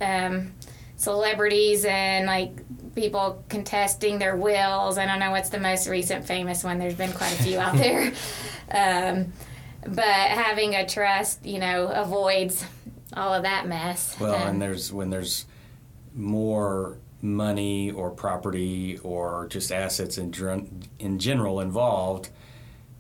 [0.02, 0.52] um,
[0.98, 2.52] celebrities and like
[2.96, 7.12] people contesting their wills i don't know what's the most recent famous one there's been
[7.12, 8.12] quite a few out there.
[8.72, 9.32] Um,
[9.86, 12.66] but having a trust you know avoids
[13.14, 14.16] all of that mess.
[14.20, 15.46] Well, Um, and there's when there's
[16.16, 22.30] more money or property or just assets in in general involved,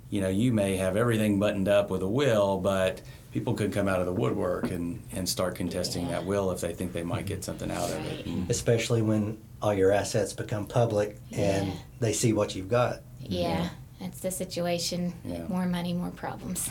[0.09, 3.01] you know, you may have everything buttoned up with a will, but
[3.35, 6.71] people could come out of the woodwork and, and start contesting that will if they
[6.73, 8.25] think they might get something out of it.
[8.47, 11.73] Especially when all your assets become public and Yeah.
[11.99, 13.01] they see what you've got.
[13.19, 13.67] yeah
[13.99, 15.43] that's the situation Yeah.
[15.49, 16.69] more money more problems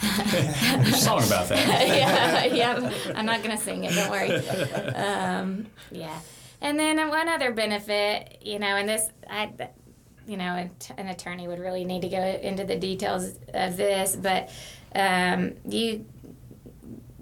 [0.00, 1.88] There's a song about that.
[1.88, 2.92] yeah, yeah.
[3.16, 3.94] I'm not gonna sing it.
[3.94, 4.30] Don't worry.
[4.94, 6.16] Um, yeah,
[6.60, 9.50] and then one other benefit, you know, and this, I,
[10.26, 14.14] you know, an, an attorney would really need to go into the details of this,
[14.16, 14.50] but
[14.94, 16.06] um, you.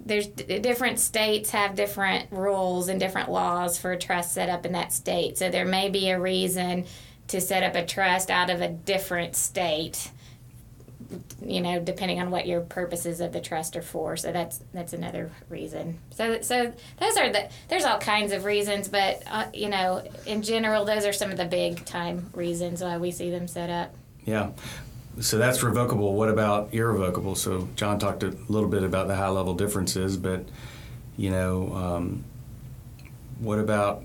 [0.05, 4.73] There's different states have different rules and different laws for a trust set up in
[4.73, 5.39] that state.
[5.39, 6.87] So there may be a reason
[7.29, 10.11] to set up a trust out of a different state
[11.45, 14.17] you know, depending on what your purposes of the trust are for.
[14.17, 15.99] So that's that's another reason.
[16.15, 20.43] So so those are the there's all kinds of reasons, but uh, you know, in
[20.43, 23.95] general, those are some of the big time reasons why we see them set up.
[24.25, 24.51] Yeah.
[25.21, 26.15] So that's revocable.
[26.15, 27.35] What about irrevocable?
[27.35, 30.47] So John talked a little bit about the high level differences, but
[31.17, 32.25] you know, um,
[33.39, 34.05] what about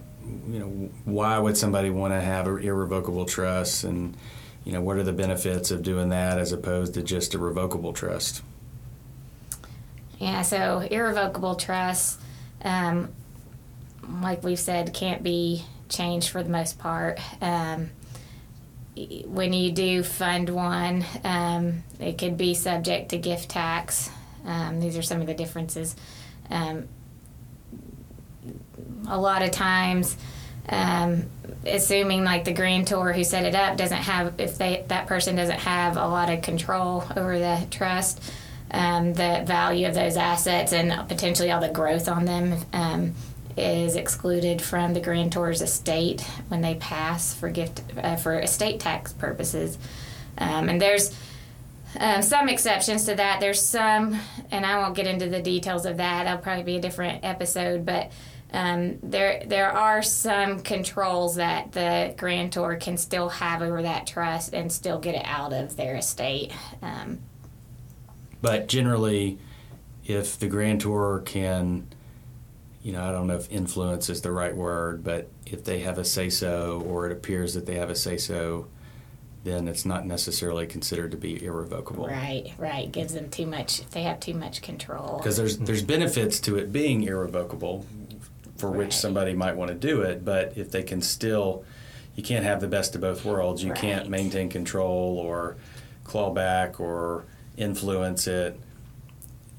[0.49, 4.17] you know why would somebody want to have an irrevocable trust, and
[4.65, 7.93] you know what are the benefits of doing that as opposed to just a revocable
[7.93, 8.43] trust?
[10.19, 10.41] Yeah.
[10.41, 12.19] So irrevocable trust,
[12.63, 13.13] um,
[14.21, 17.19] like we've said, can't be changed for the most part.
[17.41, 17.91] Um,
[19.25, 24.09] when you do fund one, um, it could be subject to gift tax.
[24.45, 25.95] Um, these are some of the differences.
[26.49, 26.87] Um,
[29.07, 30.17] a lot of times,
[30.69, 31.25] um,
[31.65, 35.59] assuming like the grantor who set it up doesn't have, if they that person doesn't
[35.59, 38.21] have a lot of control over the trust,
[38.71, 43.13] um, the value of those assets and potentially all the growth on them um,
[43.57, 49.13] is excluded from the grantor's estate when they pass for gift uh, for estate tax
[49.13, 49.77] purposes.
[50.37, 51.15] Um, and there's
[51.99, 53.39] um, some exceptions to that.
[53.39, 54.19] There's some,
[54.51, 56.25] and I won't get into the details of that.
[56.25, 57.85] That'll probably be a different episode.
[57.85, 58.11] But
[58.53, 64.53] um, there there are some controls that the grantor can still have over that trust
[64.53, 66.51] and still get it out of their estate.
[66.81, 67.19] Um,
[68.41, 69.39] But generally,
[70.05, 71.87] if the grantor can,
[72.87, 75.97] you know, I don't know if influence is the right word, but if they have
[75.97, 78.67] a say so or it appears that they have a say so,
[79.43, 82.07] then it's not necessarily considered to be irrevocable.
[82.07, 82.89] right, right.
[82.89, 83.85] Gives them too much.
[83.89, 85.17] They have too much control.
[85.17, 85.65] Because there's mm-hmm.
[85.65, 87.85] there's benefits to it being irrevocable,
[88.55, 88.77] for Right.
[88.77, 90.23] which somebody might want to do it.
[90.23, 91.65] But if they can still,
[92.15, 93.65] you can't have the best of both worlds.
[93.65, 95.57] You can't maintain control or
[96.05, 97.25] claw back or
[97.57, 98.57] influence it,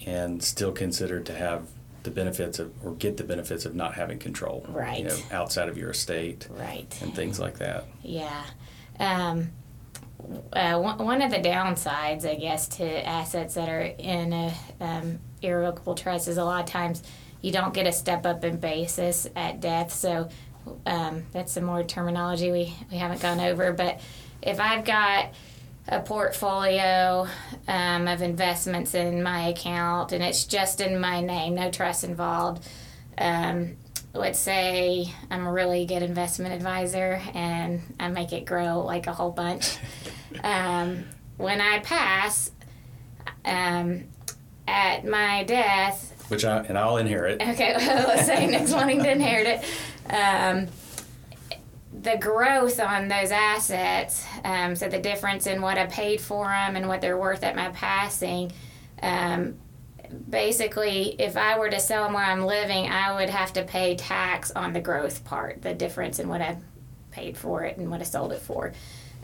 [0.07, 1.67] and still consider to have
[2.09, 4.65] the benefits of or get the benefits of not having control.
[4.69, 4.99] Right.
[4.99, 6.97] You know, outside of your estate Right.
[7.03, 7.85] and things like that.
[8.03, 8.45] Yeah.
[8.99, 9.51] Um,
[10.53, 15.19] uh, one, one of the downsides, I guess, to assets that are in a um,
[15.43, 17.03] irrevocable trust is a lot of times
[17.41, 19.93] you don't get a step up in basis at death.
[19.93, 20.29] So
[20.87, 23.73] um, that's some more terminology we, we haven't gone over.
[23.73, 24.01] But
[24.43, 25.35] if I've got
[25.89, 27.27] a portfolio
[27.67, 32.67] um, of investments in my account and it's just in my name, no trust involved.
[33.17, 33.77] Um,
[34.15, 39.13] let's say I'm a really good investment advisor and I make it grow like a
[39.13, 39.77] whole bunch.
[40.45, 41.05] Um,
[41.39, 42.51] when I pass,
[43.47, 44.05] um,
[44.69, 47.41] at my death, Which I and I'll inherit.
[47.41, 49.65] okay, well, let's say next wanting to inherit it.
[51.93, 56.77] The growth on those assets, um, so the difference in what I paid for them
[56.77, 58.53] and what they're worth at my passing,
[59.03, 59.55] um,
[60.29, 63.97] basically, if I were to sell them where I'm living, I would have to pay
[63.97, 66.59] tax on the growth part, the difference in what I
[67.11, 68.73] paid for it and what I sold it for.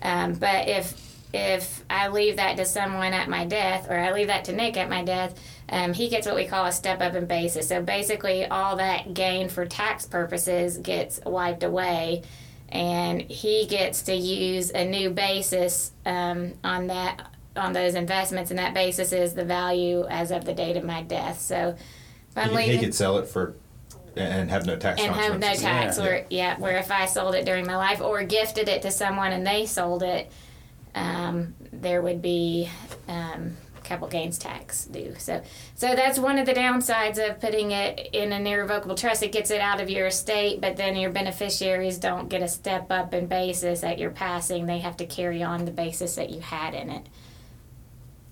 [0.03, 4.29] Um, but if if I leave that to someone at my death, or I leave
[4.29, 5.37] that to Nick at my death,
[5.69, 7.69] um, he gets what we call a step up in basis.
[7.69, 12.23] So basically, all that gain for tax purposes gets wiped away,
[12.75, 18.59] and he gets to use a new basis um, on that on those investments, and
[18.59, 21.41] that basis is the value as of the date of my death.
[21.41, 21.77] So
[22.31, 23.55] if I'm He, he could sell it for
[24.17, 26.05] and have no tax and have no tax, Yeah.
[26.05, 29.33] or yeah, where if I sold it during my life or gifted it to someone
[29.33, 30.31] and they sold it,
[30.97, 32.69] um, there would be
[33.09, 35.15] um, capital gains tax due.
[35.19, 35.43] So,
[35.75, 39.23] so that's one of the downsides of putting it in an irrevocable trust.
[39.23, 42.91] It gets it out of your estate, but then your beneficiaries don't get a step
[42.91, 44.67] up in basis at your passing.
[44.67, 47.07] They have to carry on the basis that you had in it.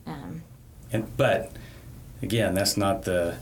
[0.06, 0.42] Um,
[0.92, 1.52] And but
[2.22, 3.36] again, that's not the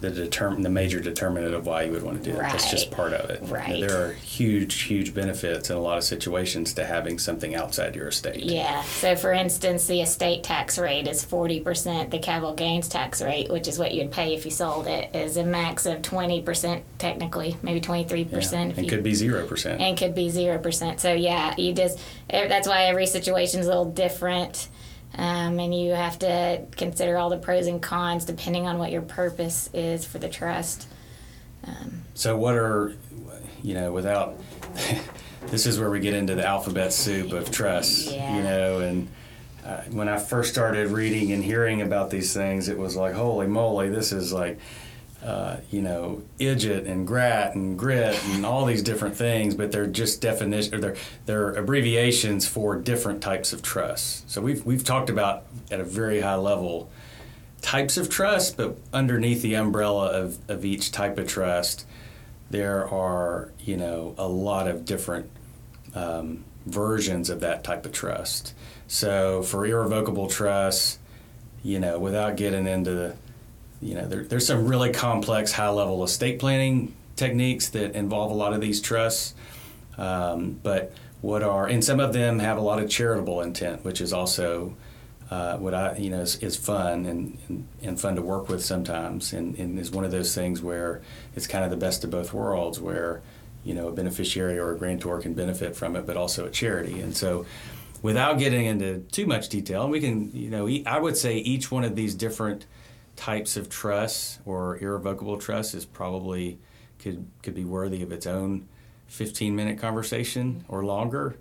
[0.00, 2.42] the determine the major determinant of why you would want to do it.
[2.42, 3.40] That's just part of it.
[3.44, 3.80] Right.
[3.80, 8.08] there are huge, huge benefits in a lot of situations to having something outside your
[8.08, 8.42] estate.
[8.44, 8.82] Yeah.
[8.82, 12.10] So, for instance, the estate tax rate is 40%.
[12.10, 15.36] The capital gains tax rate, which is what you'd pay if you sold it, is
[15.38, 18.32] a max of 20%, technically, maybe 23%.
[18.32, 19.80] if And you, could be zero percent.
[19.80, 21.00] and could be 0%.
[21.00, 24.68] So, yeah, you just, that's why every situation is a little different.
[25.16, 29.02] Um, and you have to consider all the pros and cons depending on what your
[29.02, 30.86] purpose is for the trust.
[31.64, 32.94] Um, So what are
[33.62, 34.36] you know without
[35.46, 38.10] this is where we get into the alphabet soup of trust.
[38.12, 38.36] Yeah.
[38.36, 39.08] You know and.
[39.64, 43.48] Uh, when I first started reading and hearing about these things, it was like, holy
[43.48, 44.60] moly, this is like,
[45.26, 49.88] uh, you know, IDGIT and grat and grit and all these different things, but they're
[49.88, 54.30] just definition or they're they're abbreviations for different types of trust.
[54.30, 56.88] So we've we've talked about at a very high level
[57.60, 61.84] types of trust, but underneath the umbrella of, of each type of trust,
[62.50, 65.28] there are you know a lot of different
[65.96, 68.54] um, versions of that type of trust.
[68.86, 71.00] So for irrevocable trust,
[71.64, 73.16] you know, without getting into the
[73.80, 78.34] you know, there, there's some really complex high level estate planning techniques that involve a
[78.34, 79.34] lot of these trusts.
[79.98, 84.00] Um, but what are, and some of them have a lot of charitable intent, which
[84.00, 84.76] is also
[85.30, 88.64] uh, what I, you know, is, is fun and, and, and fun to work with
[88.64, 89.32] sometimes.
[89.32, 91.02] And, and is one of those things where
[91.34, 93.22] it's kind of the best of both worlds where,
[93.64, 97.00] you know, a beneficiary or a grantor can benefit from it, but also a charity.
[97.00, 97.44] And so,
[98.02, 101.82] without getting into too much detail, we can, you know, I would say each one
[101.82, 102.66] of these different
[103.16, 106.58] types of trusts or irrevocable trusts is probably
[106.98, 108.68] could could be worthy of its own
[109.08, 111.36] 15 minute conversation or longer.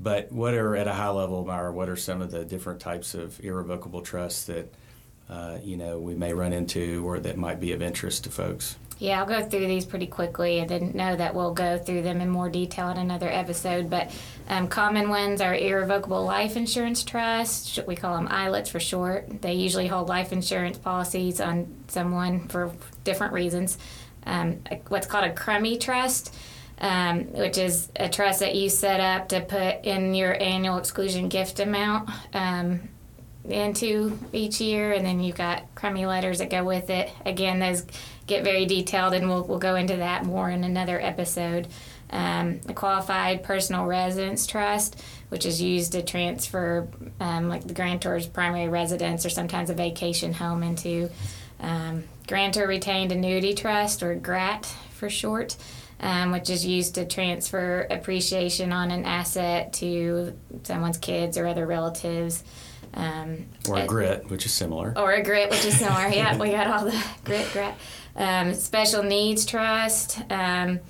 [0.00, 1.72] But what are at a high level, Myra?
[1.72, 4.72] What are some of the different types of irrevocable trusts that
[5.28, 8.76] uh, you know we may run into or that might be of interest to folks?
[9.02, 10.60] Yeah, I'll go through these pretty quickly.
[10.60, 14.12] I didn't know that we'll go through them in more detail in another episode, but
[14.48, 17.80] um, common ones are irrevocable life insurance trusts.
[17.84, 19.42] We call them ILITs for short.
[19.42, 22.70] They usually hold life insurance policies on someone for
[23.02, 23.76] different reasons.
[24.24, 26.32] Um, what's called a Crummey trust,
[26.80, 31.28] um, which is a trust that you set up to put in your annual exclusion
[31.28, 32.08] gift amount.
[32.32, 32.88] Um,
[33.44, 37.10] into each year, and then you've got Crummey letters that go with it.
[37.26, 37.84] Again, those
[38.26, 41.68] get very detailed, and we'll, we'll go into that more in another episode.
[42.10, 46.86] Um, a qualified personal residence trust, which is used to transfer
[47.20, 51.08] um, like the grantor's primary residence or sometimes a vacation home into
[51.60, 55.56] um, grantor retained annuity trust or GRAT for short.
[56.00, 61.64] Um, which is used to transfer appreciation on an asset to someone's kids or other
[61.64, 62.42] relatives.
[62.92, 64.92] Um, Or a grit, which is similar.
[64.96, 66.08] or a grit, which is similar.
[66.12, 67.72] yeah, we got all the grit, grit.
[68.16, 70.80] Um, special needs trust um,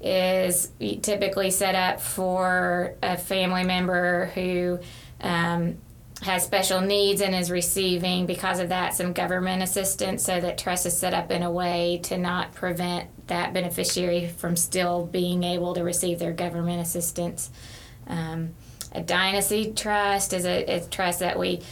[0.00, 0.70] is
[1.02, 4.80] typically set up for a family member who
[5.20, 5.78] um,
[6.22, 10.86] has special needs and is receiving because of that some government assistance so that trust
[10.86, 15.74] is set up in a way to not prevent that beneficiary from still being able
[15.74, 17.50] to receive their government assistance.
[18.06, 18.54] Um,
[18.92, 21.62] a dynasty trust is a, a trust that we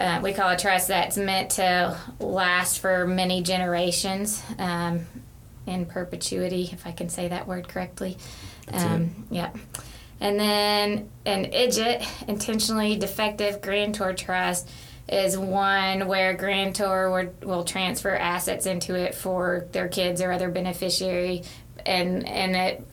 [0.00, 5.06] uh, we call a trust that's meant to last for many generations um,
[5.66, 8.16] in perpetuity if i can say that word correctly.
[8.72, 9.50] Um, yeah
[10.20, 14.68] and then an IDGIT, intentionally defective grantor trust,
[15.08, 20.50] is one where grantor would, will transfer assets into it for their kids or other
[20.50, 21.42] beneficiary,
[21.84, 22.86] and and it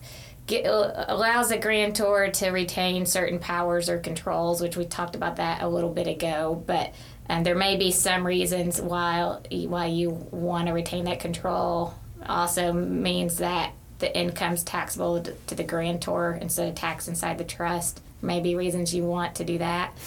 [0.48, 5.62] get, allows a grantor to retain certain powers or controls, which we talked about that
[5.62, 6.60] a little bit ago.
[6.66, 6.92] But
[7.28, 11.94] um, there may be some reasons why why you want to retain that control.
[12.26, 18.00] Also means that the income's taxable to the grantor instead of taxed inside the trust.
[18.20, 19.92] Maybe reasons you want to do that.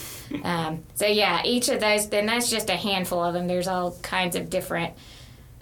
[0.45, 3.47] Um, so yeah, each of those, then that's just a handful of them.
[3.47, 4.93] There's all kinds of different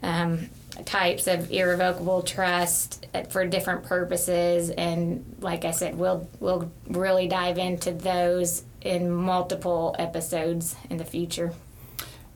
[0.03, 0.51] um,
[0.85, 7.57] types of irrevocable trust for different purposes, and like I said, we'll we'll really dive
[7.57, 11.53] into those in multiple episodes in the future.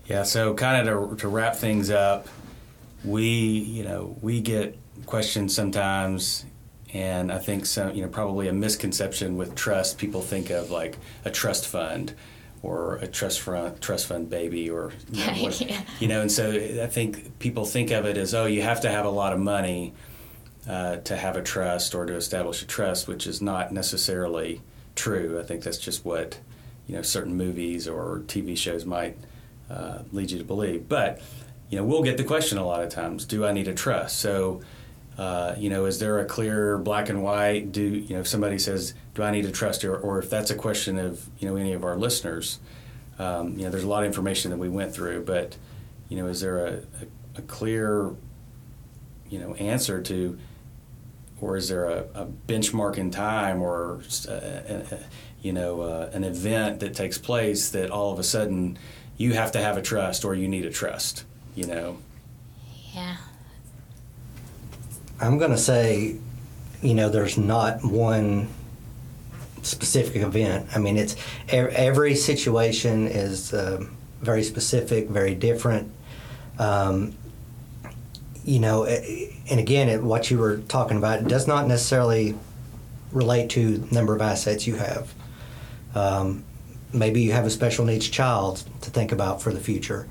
[0.05, 0.23] Yeah.
[0.23, 2.27] So kind of to, to wrap things up,
[3.03, 6.45] we you know we get questions sometimes
[6.93, 9.97] and I think some, you know, probably a misconception with trust.
[9.97, 12.13] People think of like a trust fund
[12.63, 15.81] or a trust fund, trust fund baby, or you know, what, yeah.
[15.99, 16.21] you know.
[16.21, 19.09] And so I think people think of it as, oh, you have to have a
[19.09, 19.93] lot of money
[20.67, 24.61] uh, to have a trust or to establish a trust, which is not necessarily
[24.95, 25.39] true.
[25.39, 26.39] I think that's just what
[26.87, 29.17] you know certain movies or TV shows might
[29.69, 30.87] uh, lead you to believe.
[30.87, 31.21] But
[31.69, 34.19] you know, we'll get the question a lot of times: Do I need a trust?
[34.19, 34.61] So
[35.17, 37.71] uh, you know, is there a clear black and white?
[37.71, 40.49] Do you know if somebody says, "Do I need to trust?" Or, or if that's
[40.49, 42.59] a question of you know any of our listeners,
[43.19, 45.55] um, you know, there's a lot of information that we went through, but
[46.09, 48.11] you know, is there a, a, a clear
[49.29, 50.37] you know answer to,
[51.39, 54.97] or is there a, a benchmark in time, or a, uh,
[55.43, 58.79] you know, uh, an event that takes place that all of a sudden
[59.17, 61.23] you have to have a trust or you need a trust?
[61.53, 61.97] You know.
[62.95, 63.17] Yeah.
[65.23, 66.17] I'm going to say,
[66.81, 68.49] you know, there's not one
[69.61, 70.67] specific event.
[70.75, 71.15] I mean, it's
[71.47, 75.89] every situation is um, very specific, very different.
[76.59, 77.15] Um,
[78.43, 82.35] you know, and again, it, what you were talking about does not necessarily
[83.13, 85.13] relate to the number of assets you have.
[85.95, 86.43] Um,
[86.91, 90.05] maybe you have a special needs child to think about for the future.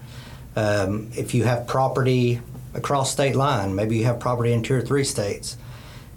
[0.57, 2.41] Um, if you have property
[2.75, 3.75] across state line.
[3.75, 5.57] Maybe you have property in two or three states.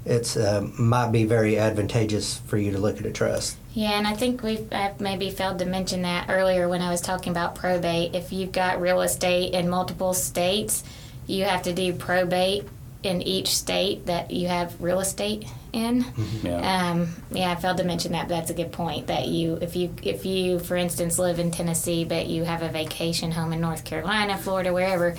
[0.05, 3.57] It's uh, might be very advantageous for you to look at a trust.
[3.73, 7.01] Yeah, and I think we I've maybe failed to mention that earlier when I was
[7.01, 8.13] talking about probate.
[8.13, 10.83] If you've got real estate in multiple states,
[11.25, 12.67] you have to do probate
[13.01, 16.03] in each state that you have real estate in.
[16.03, 16.47] Mm-hmm.
[16.47, 16.91] Yeah.
[16.91, 18.27] Um, yeah, I failed to mention that.
[18.27, 19.07] But that's a good point.
[19.07, 22.69] That you, if you, if you, for instance, live in Tennessee, but you have a
[22.69, 25.15] vacation home in North Carolina, Florida, wherever,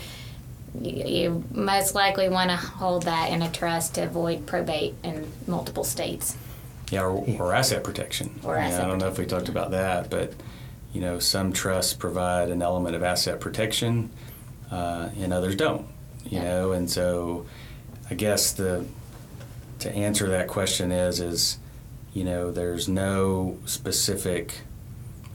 [0.82, 5.84] you, most likely want to hold that in a trust to avoid probate in multiple
[5.84, 6.36] states.
[6.90, 8.38] Yeah, or, or asset protection.
[8.44, 10.32] Or asset I don't know if we talked about that, but
[10.92, 14.10] you know, some trusts provide an element of asset protection,
[14.70, 15.86] uh, and others don't.
[16.24, 16.44] You Yeah.
[16.44, 17.46] know, and so
[18.10, 18.84] I guess the
[19.80, 21.58] to answer that question is is
[22.14, 24.62] you know, there's no specific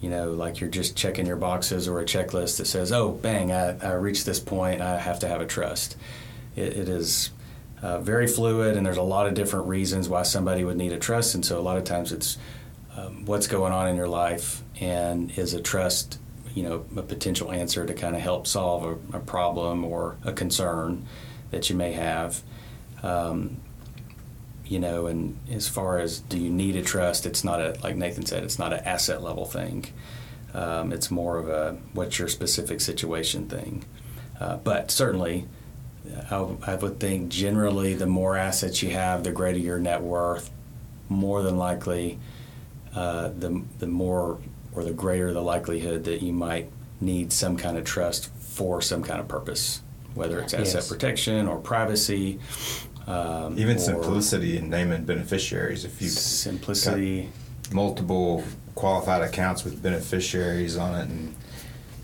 [0.02, 3.52] you know, like you're just checking your boxes or a checklist that says, oh, bang,
[3.52, 5.96] I, I reached this point, I have to have a trust.
[6.56, 7.32] it, it is
[7.82, 11.00] uh, very fluid, and there's a lot of different reasons why somebody would need a
[11.00, 11.36] trust.
[11.36, 12.38] And so a lot of times it's
[12.96, 16.20] um, what's going on in your life, and is a trust,
[16.54, 20.34] you know, a potential answer to kind of help solve a, a problem or a
[20.34, 21.06] concern
[21.52, 22.42] that you may have.
[23.02, 23.58] Um,
[24.72, 27.98] you know, and as far as do you need a trust, it's not a like
[27.98, 29.86] Nathan said, it's not an asset level thing.
[30.54, 33.84] Um, it's more of a what's your specific situation thing.
[34.40, 35.46] Uh, but certainly,
[36.32, 40.50] I, I would think generally the more assets you have, the greater your net worth.
[41.10, 42.18] More than likely,
[42.96, 44.40] uh, the the more
[44.74, 49.04] or the greater the likelihood that you might need some kind of trust for some
[49.04, 49.82] kind of purpose,
[50.14, 50.88] whether it's asset Yes.
[50.88, 52.40] protection or privacy.
[53.12, 55.84] Um, Even simplicity in naming beneficiaries.
[55.86, 57.30] If you simplicity.
[57.72, 58.44] multiple
[58.76, 61.36] qualified accounts with beneficiaries on it and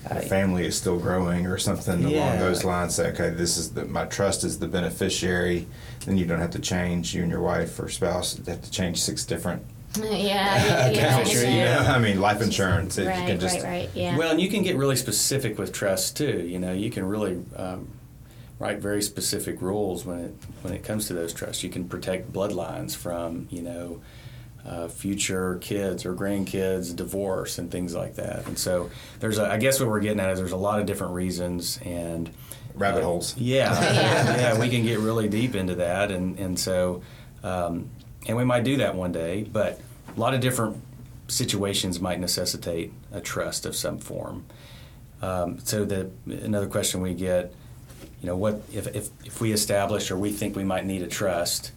[0.09, 3.83] the family is still growing or something along those lines say okay this is the
[3.85, 5.67] my trust is the beneficiary
[6.05, 9.01] then you don't have to change you and your wife or spouse have to change
[9.01, 9.61] six different
[10.03, 11.55] yeah, a yeah, beneficiary.
[11.55, 12.97] You know, I mean, life insurance.
[12.97, 13.89] It, you Right, can just right, right.
[13.95, 14.17] Yeah.
[14.17, 16.41] Well, and you can get really specific with trust too.
[16.45, 17.87] You know, you can really um,
[18.59, 21.63] write very specific rules when it when it comes to those trusts.
[21.63, 24.01] You can protect bloodlines from you know
[24.65, 28.45] uh, future kids or grandkids, divorce, and things like that.
[28.47, 28.89] And so
[29.19, 31.79] there's, a, I guess, what we're getting at is there's a lot of different reasons
[31.85, 32.29] and
[32.75, 33.35] rabbit holes.
[33.37, 34.37] yeah, Yeah.
[34.37, 37.01] yeah, we can get really deep into that, and and so,
[37.43, 37.89] um,
[38.27, 39.43] and we might do that one day.
[39.43, 39.79] But
[40.15, 40.81] a lot of different
[41.29, 44.45] situations might necessitate a trust of some form.
[45.21, 47.53] Um, so the another question we get,
[48.21, 51.07] you know, what if, if if we establish or we think we might need a
[51.07, 51.71] trust,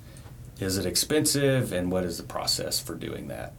[0.59, 3.53] is it expensive, and what is the process for doing that?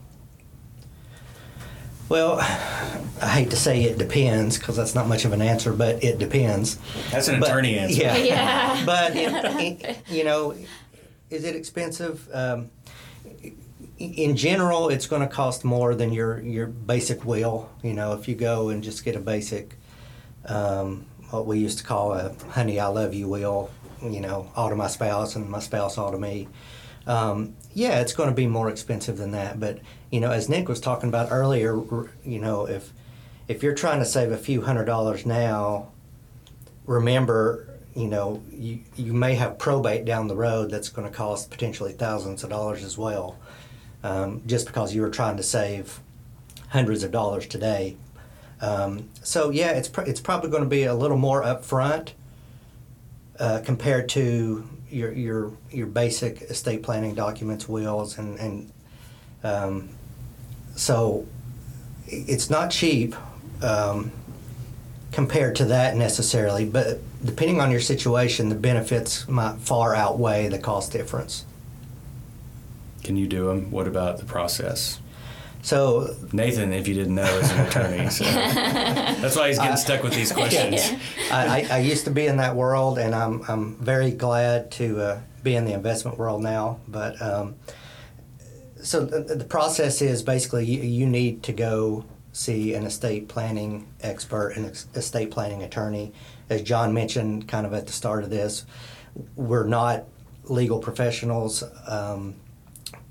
[2.10, 6.04] Well, I hate to say it depends because that's not much of an answer, but
[6.04, 6.78] it depends.
[7.10, 8.02] That's an But- attorney answer.
[8.02, 8.18] Yeah.
[8.24, 8.86] Yeah.
[8.86, 10.56] but it, it- you know,
[11.30, 12.28] is it expensive?
[12.34, 12.70] Um,
[13.98, 17.70] in general, it's going to cost more than your your basic will.
[17.84, 19.76] You know, if you go and just get a basic,
[20.46, 23.70] um, what we used to call a "honey, I love you" will.
[24.02, 26.48] You know, all to my spouse and my spouse all to me.
[27.06, 29.60] Um, yeah, it's going to be more expensive than that.
[29.60, 29.80] But
[30.12, 31.76] you know, as Nick was talking about earlier,
[32.24, 32.94] you know, if
[33.48, 35.90] if you're trying to save a few hundred dollars now,
[36.86, 41.50] remember, you know, you, you may have probate down the road that's going to cost
[41.52, 43.38] potentially thousands of dollars as well,
[44.04, 46.00] um, just because you were trying to save
[46.70, 47.98] hundreds of dollars today.
[48.62, 52.12] Um, so yeah, it's pr- it's probably going to be a little more upfront
[53.40, 58.72] uh, compared to your your your basic estate planning documents, wills, and and
[59.44, 59.90] um,
[60.76, 61.26] so
[62.08, 63.16] it's not cheap.
[63.62, 64.12] Um,
[65.12, 70.58] compared to that necessarily, but depending on your situation, the benefits might far outweigh the
[70.58, 71.46] cost difference.
[73.04, 73.72] Can you do them?
[73.72, 75.01] What about the process?
[75.62, 78.10] So, Nathan, if you didn't know, is an attorney.
[78.10, 80.82] So that's why he's getting stuck with these questions.
[81.32, 85.00] I, I, I used to be in that world, and I'm, I'm very glad to
[85.00, 86.80] uh, be in the investment world now.
[86.88, 87.56] But um,
[88.82, 93.88] so the, the process is basically you, you need to go see an estate planning
[94.02, 96.14] expert, an estate planning attorney.
[96.50, 98.66] As John mentioned, kind of at the start of this,
[99.36, 100.06] we're not
[100.46, 101.64] legal professionals.
[101.88, 102.36] Um,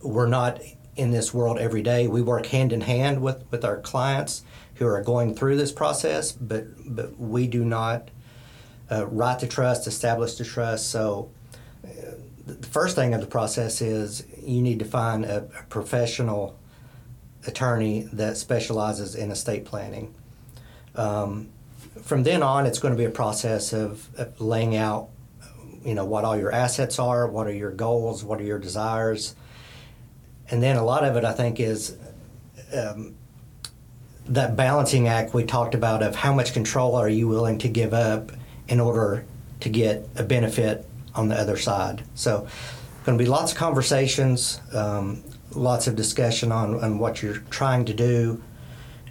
[0.02, 0.60] we're not
[0.96, 2.06] in this world every day.
[2.06, 4.42] We work hand in hand with, with our clients
[4.74, 8.08] who are going through this process, but but we do not
[8.90, 10.90] uh, write the trust, establish the trust.
[10.90, 11.30] So
[11.84, 11.88] uh,
[12.46, 16.58] the first thing of the process is you need to find a, a professional
[17.46, 20.14] attorney that specializes in estate planning.
[20.94, 21.50] Um,
[22.02, 25.08] from then on, it's going to be a process of, of laying out,
[25.84, 29.34] you know, what all your assets are, what are your goals, what are your desires,
[30.50, 31.96] and then a lot of it, I think, is
[32.74, 33.14] um,
[34.26, 37.94] that balancing act we talked about of how much control are you willing to give
[37.94, 38.32] up
[38.68, 39.24] in order
[39.60, 42.04] to get a benefit on the other side.
[42.14, 42.46] So,
[43.04, 45.22] going to be lots of conversations, um,
[45.54, 48.42] lots of discussion on, on what you're trying to do,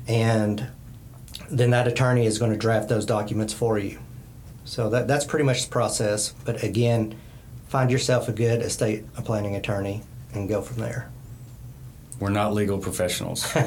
[0.07, 0.67] and
[1.49, 3.99] then that attorney is going to draft those documents for you.
[4.65, 6.29] So that, that's pretty much the process.
[6.45, 7.15] But again,
[7.67, 11.11] find yourself a good estate planning attorney and go from there.
[12.19, 13.55] We're not legal professionals.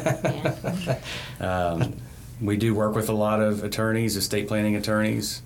[1.41, 1.95] Um,
[2.41, 5.43] we do work with a lot of attorneys, estate planning attorneys,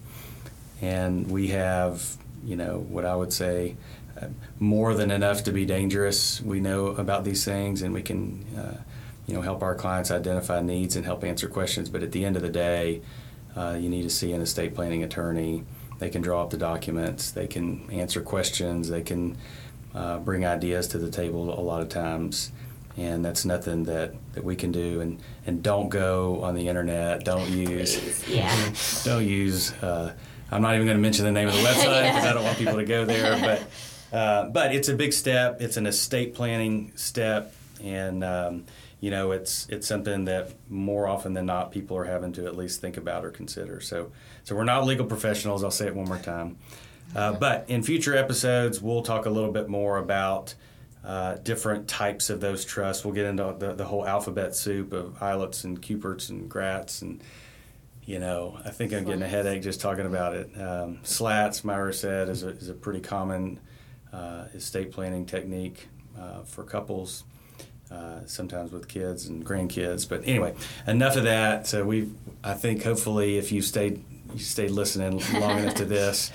[0.82, 3.76] and we have, you know, what I would say,
[4.20, 4.26] uh,
[4.58, 6.40] more than enough to be dangerous.
[6.42, 8.82] We know about these things, and we can, uh,
[9.26, 11.88] you know, help our clients identify needs and help answer questions.
[11.88, 13.00] But at the end of the day,
[13.56, 15.64] uh, you need to see an estate planning attorney.
[15.98, 17.30] They can draw up the documents.
[17.30, 18.90] They can answer questions.
[18.90, 19.38] They can
[19.94, 22.52] uh, bring ideas to the table a lot of times
[22.96, 25.00] and that's nothing that, that we can do.
[25.00, 27.24] And, and don't go on the internet.
[27.24, 28.54] Don't use yeah.
[29.04, 30.14] don't use uh,
[30.50, 32.58] i'm not even going to mention the name of the website because i don't want
[32.58, 33.38] people to go there.
[33.40, 35.60] But uh, but it's a big step.
[35.60, 37.52] It's an estate planning step.
[37.82, 38.64] And um,
[39.00, 42.56] you know it's it's something that more often than not people are having to at
[42.56, 43.80] least think about or consider.
[43.80, 44.10] So
[44.44, 45.62] so we're not legal professionals.
[45.62, 46.56] I'll say it one more time.
[47.14, 50.54] Uh, but in future episodes we'll talk a little bit more about
[51.06, 53.04] uh, different types of those trusts.
[53.04, 57.22] We'll get into the, the whole alphabet soup of ILITs and QPRTs and GRATs and
[58.04, 60.46] you know, I think I'm getting a headache just talking about it.
[60.54, 63.58] Um, SLATs, Myra said, is a, is a pretty common
[64.12, 67.24] uh, estate planning technique uh, for couples,
[67.90, 70.08] uh, sometimes with kids and grandkids.
[70.08, 70.54] But anyway,
[70.86, 71.66] enough of that.
[71.66, 72.08] So we,
[72.44, 76.30] I think, hopefully, if you stayed you stayed listening long enough to this,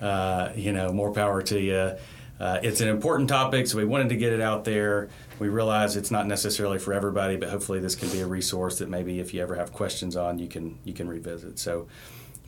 [0.00, 1.92] uh, you know, more power to you.
[2.40, 5.08] Uh, it's an important topic, so we wanted to get it out there.
[5.38, 8.88] We realize it's not necessarily for everybody, but hopefully this can be a resource that
[8.88, 11.58] maybe if you ever have questions on, you can you can revisit.
[11.58, 11.86] So,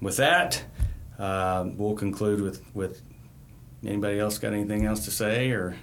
[0.00, 0.62] with that,
[1.18, 3.02] um, we'll conclude with with
[3.84, 5.76] anybody else got anything else to say or.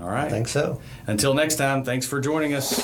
[0.00, 0.26] All right.
[0.26, 0.80] I think so.
[1.06, 2.80] Until next time, thanks for joining us.